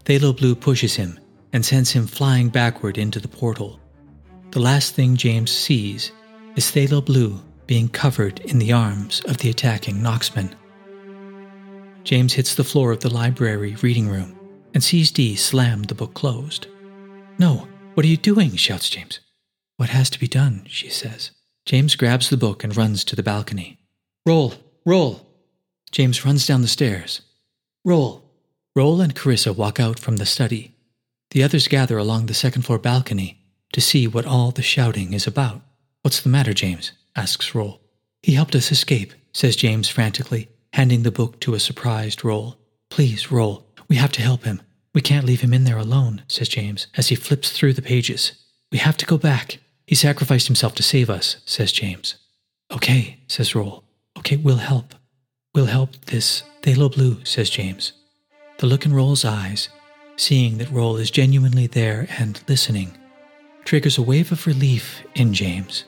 Thalo 0.05 0.35
Blue 0.35 0.55
pushes 0.55 0.95
him 0.95 1.19
and 1.53 1.63
sends 1.63 1.91
him 1.91 2.07
flying 2.07 2.49
backward 2.49 2.97
into 2.97 3.19
the 3.19 3.27
portal. 3.27 3.79
The 4.51 4.59
last 4.59 4.93
thing 4.93 5.15
James 5.15 5.51
sees 5.51 6.11
is 6.55 6.65
Thalo 6.65 7.03
Blue 7.03 7.39
being 7.67 7.87
covered 7.87 8.39
in 8.41 8.59
the 8.59 8.73
arms 8.73 9.21
of 9.21 9.37
the 9.37 9.49
attacking 9.49 10.01
Knoxmen. 10.01 10.53
James 12.03 12.33
hits 12.33 12.55
the 12.55 12.63
floor 12.63 12.91
of 12.91 12.99
the 12.99 13.13
library 13.13 13.75
reading 13.81 14.09
room 14.09 14.37
and 14.73 14.83
sees 14.83 15.11
Dee 15.11 15.35
slam 15.35 15.83
the 15.83 15.95
book 15.95 16.13
closed. 16.13 16.67
No, 17.39 17.67
what 17.93 18.05
are 18.05 18.09
you 18.09 18.17
doing? 18.17 18.55
shouts 18.55 18.89
James. 18.89 19.19
What 19.77 19.89
has 19.89 20.09
to 20.11 20.19
be 20.19 20.27
done, 20.27 20.65
she 20.67 20.89
says. 20.89 21.31
James 21.65 21.95
grabs 21.95 22.29
the 22.29 22.37
book 22.37 22.63
and 22.63 22.75
runs 22.75 23.03
to 23.05 23.15
the 23.15 23.23
balcony. 23.23 23.79
Roll, 24.25 24.53
roll. 24.85 25.25
James 25.91 26.25
runs 26.25 26.45
down 26.45 26.61
the 26.61 26.67
stairs. 26.67 27.21
Roll. 27.85 28.23
Roll 28.75 28.99
and 29.01 29.15
Carissa 29.15 29.55
walk 29.55 29.79
out 29.79 29.99
from 29.99 30.17
the 30.17 30.25
study. 30.25 30.72
The 31.33 31.41
others 31.41 31.67
gather 31.67 31.97
along 31.97 32.27
the 32.27 32.35
second 32.35 32.61
floor 32.61 32.77
balcony 32.77 33.39
to 33.71 33.81
see 33.81 34.05
what 34.05 34.27
all 34.27 34.51
the 34.51 34.61
shouting 34.61 35.13
is 35.13 35.25
about. 35.25 35.61
What's 36.03 36.21
the 36.21 36.29
matter, 36.29 36.53
James? 36.53 36.91
asks 37.15 37.55
Roll. 37.55 37.81
He 38.21 38.33
helped 38.33 38.53
us 38.53 38.71
escape, 38.71 39.13
says 39.33 39.55
James 39.55 39.89
frantically, 39.89 40.49
handing 40.73 41.01
the 41.01 41.11
book 41.11 41.39
to 41.39 41.55
a 41.55 41.59
surprised 41.59 42.23
Roll. 42.23 42.57
Please, 42.91 43.31
Roll, 43.31 43.65
we 43.89 43.95
have 43.95 44.11
to 44.11 44.21
help 44.21 44.43
him. 44.43 44.61
We 44.93 45.01
can't 45.01 45.25
leave 45.25 45.41
him 45.41 45.55
in 45.55 45.63
there 45.63 45.79
alone, 45.79 46.21
says 46.27 46.47
James 46.49 46.85
as 46.95 47.07
he 47.07 47.15
flips 47.15 47.51
through 47.51 47.73
the 47.73 47.81
pages. 47.81 48.33
We 48.71 48.77
have 48.77 48.97
to 48.97 49.05
go 49.07 49.17
back. 49.17 49.57
He 49.87 49.95
sacrificed 49.95 50.45
himself 50.45 50.75
to 50.75 50.83
save 50.83 51.09
us, 51.09 51.37
says 51.47 51.71
James. 51.71 52.15
Okay, 52.71 53.17
says 53.27 53.55
Roll. 53.55 53.83
Okay, 54.19 54.37
we'll 54.37 54.57
help. 54.57 54.93
We'll 55.55 55.65
help 55.65 56.05
this 56.05 56.43
Thalo 56.61 56.93
Blue, 56.93 57.25
says 57.25 57.49
James. 57.49 57.93
The 58.59 58.67
look 58.67 58.85
in 58.85 58.93
Roll's 58.93 59.25
eyes, 59.25 59.69
seeing 60.15 60.57
that 60.57 60.71
Roll 60.71 60.97
is 60.97 61.11
genuinely 61.11 61.67
there 61.67 62.07
and 62.17 62.41
listening, 62.47 62.97
triggers 63.65 63.97
a 63.97 64.01
wave 64.01 64.31
of 64.31 64.47
relief 64.47 65.03
in 65.15 65.33
James. 65.33 65.85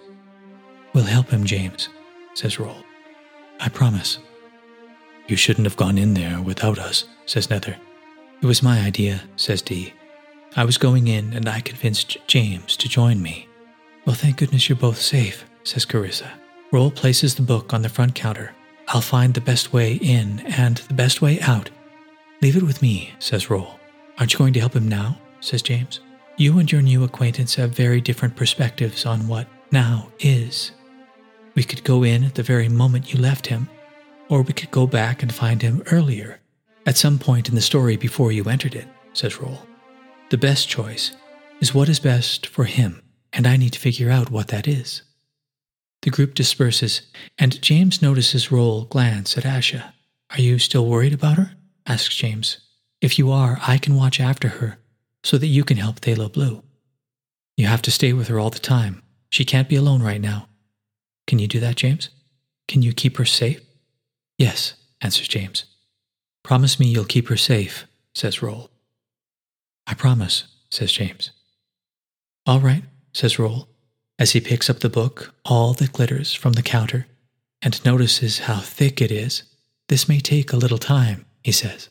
We'll 0.93 1.03
help 1.03 1.29
him, 1.29 1.43
James, 1.43 1.89
says 2.33 2.59
Roll. 2.59 2.77
I 3.59 3.69
promise. 3.69 4.19
You 5.27 5.35
shouldn't 5.35 5.65
have 5.65 5.77
gone 5.77 5.97
in 5.97 6.13
there 6.13 6.41
without 6.41 6.79
us, 6.79 7.05
says 7.25 7.49
Nether. 7.49 7.77
It 8.41 8.45
was 8.45 8.63
my 8.63 8.79
idea, 8.79 9.23
says 9.35 9.61
Dee. 9.61 9.93
I 10.55 10.65
was 10.65 10.77
going 10.77 11.07
in 11.07 11.33
and 11.33 11.49
I 11.49 11.61
convinced 11.61 12.17
James 12.27 12.77
to 12.77 12.87
join 12.87 13.21
me. 13.21 13.47
Well, 14.05 14.15
thank 14.15 14.37
goodness 14.37 14.69
you're 14.69 14.77
both 14.77 15.01
safe, 15.01 15.45
says 15.63 15.85
Carissa. 15.85 16.29
Roll 16.71 16.91
places 16.91 17.35
the 17.35 17.41
book 17.41 17.73
on 17.73 17.81
the 17.81 17.89
front 17.89 18.15
counter. 18.15 18.53
I'll 18.87 19.01
find 19.01 19.33
the 19.33 19.41
best 19.41 19.73
way 19.73 19.95
in 19.95 20.41
and 20.41 20.77
the 20.77 20.93
best 20.93 21.21
way 21.21 21.41
out. 21.41 21.69
Leave 22.41 22.55
it 22.55 22.63
with 22.63 22.81
me, 22.81 23.13
says 23.19 23.49
Roll. 23.49 23.79
Aren't 24.17 24.33
you 24.33 24.39
going 24.39 24.53
to 24.53 24.59
help 24.59 24.75
him 24.75 24.87
now? 24.87 25.17
says 25.39 25.61
James. 25.61 25.99
You 26.37 26.59
and 26.59 26.71
your 26.71 26.81
new 26.81 27.03
acquaintance 27.03 27.55
have 27.55 27.71
very 27.71 28.01
different 28.01 28.35
perspectives 28.35 29.05
on 29.05 29.27
what 29.27 29.47
now 29.71 30.11
is. 30.19 30.71
We 31.55 31.63
could 31.63 31.83
go 31.83 32.03
in 32.03 32.23
at 32.23 32.35
the 32.35 32.43
very 32.43 32.67
moment 32.67 33.13
you 33.13 33.19
left 33.19 33.47
him, 33.47 33.69
or 34.29 34.41
we 34.41 34.53
could 34.53 34.71
go 34.71 34.87
back 34.87 35.21
and 35.21 35.33
find 35.33 35.61
him 35.61 35.83
earlier, 35.91 36.39
at 36.85 36.97
some 36.97 37.19
point 37.19 37.47
in 37.47 37.55
the 37.55 37.61
story 37.61 37.95
before 37.95 38.31
you 38.31 38.45
entered 38.45 38.75
it, 38.75 38.87
says 39.13 39.39
Roll. 39.39 39.59
The 40.29 40.37
best 40.37 40.67
choice 40.67 41.11
is 41.61 41.73
what 41.73 41.89
is 41.89 41.99
best 41.99 42.47
for 42.47 42.65
him 42.65 43.01
and 43.35 43.45
I 43.45 43.57
need 43.57 43.73
to 43.73 43.79
figure 43.79 44.09
out 44.09 44.31
what 44.31 44.47
that 44.47 44.67
is. 44.67 45.03
The 46.01 46.09
group 46.09 46.33
disperses, 46.35 47.01
and 47.37 47.61
James 47.61 48.01
notices 48.01 48.51
Roll 48.51 48.85
glance 48.85 49.37
at 49.37 49.43
Asha. 49.43 49.91
Are 50.31 50.41
you 50.41 50.57
still 50.57 50.87
worried 50.87 51.13
about 51.13 51.37
her? 51.37 51.51
asks 51.85 52.15
James. 52.15 52.59
If 53.01 53.19
you 53.19 53.31
are, 53.31 53.59
I 53.67 53.77
can 53.77 53.95
watch 53.95 54.19
after 54.19 54.47
her 54.47 54.77
so 55.23 55.37
that 55.37 55.47
you 55.47 55.63
can 55.63 55.77
help 55.77 55.99
Thalo 55.99 56.31
Blue. 56.31 56.63
You 57.57 57.67
have 57.67 57.81
to 57.83 57.91
stay 57.91 58.13
with 58.13 58.27
her 58.27 58.39
all 58.39 58.49
the 58.49 58.59
time. 58.59 59.01
She 59.29 59.45
can't 59.45 59.69
be 59.69 59.75
alone 59.75 60.01
right 60.01 60.21
now. 60.21 60.47
Can 61.27 61.39
you 61.39 61.47
do 61.47 61.59
that, 61.59 61.75
James? 61.75 62.09
Can 62.67 62.81
you 62.81 62.93
keep 62.93 63.17
her 63.17 63.25
safe? 63.25 63.61
Yes, 64.37 64.75
answers 65.01 65.27
James. 65.27 65.65
Promise 66.43 66.79
me 66.79 66.87
you'll 66.87 67.05
keep 67.05 67.27
her 67.29 67.37
safe, 67.37 67.85
says 68.13 68.41
Roll. 68.41 68.69
I 69.87 69.93
promise, 69.93 70.43
says 70.69 70.91
James. 70.91 71.31
All 72.45 72.59
right, 72.59 72.83
says 73.13 73.39
Roll, 73.39 73.67
as 74.19 74.31
he 74.31 74.41
picks 74.41 74.69
up 74.69 74.79
the 74.79 74.89
book, 74.89 75.33
all 75.43 75.73
that 75.73 75.93
glitters 75.93 76.33
from 76.33 76.53
the 76.53 76.63
counter, 76.63 77.07
and 77.61 77.83
notices 77.83 78.39
how 78.39 78.59
thick 78.59 79.01
it 79.01 79.11
is. 79.11 79.43
This 79.87 80.07
may 80.07 80.19
take 80.19 80.53
a 80.53 80.57
little 80.57 80.77
time, 80.77 81.25
he 81.43 81.51
says. 81.51 81.89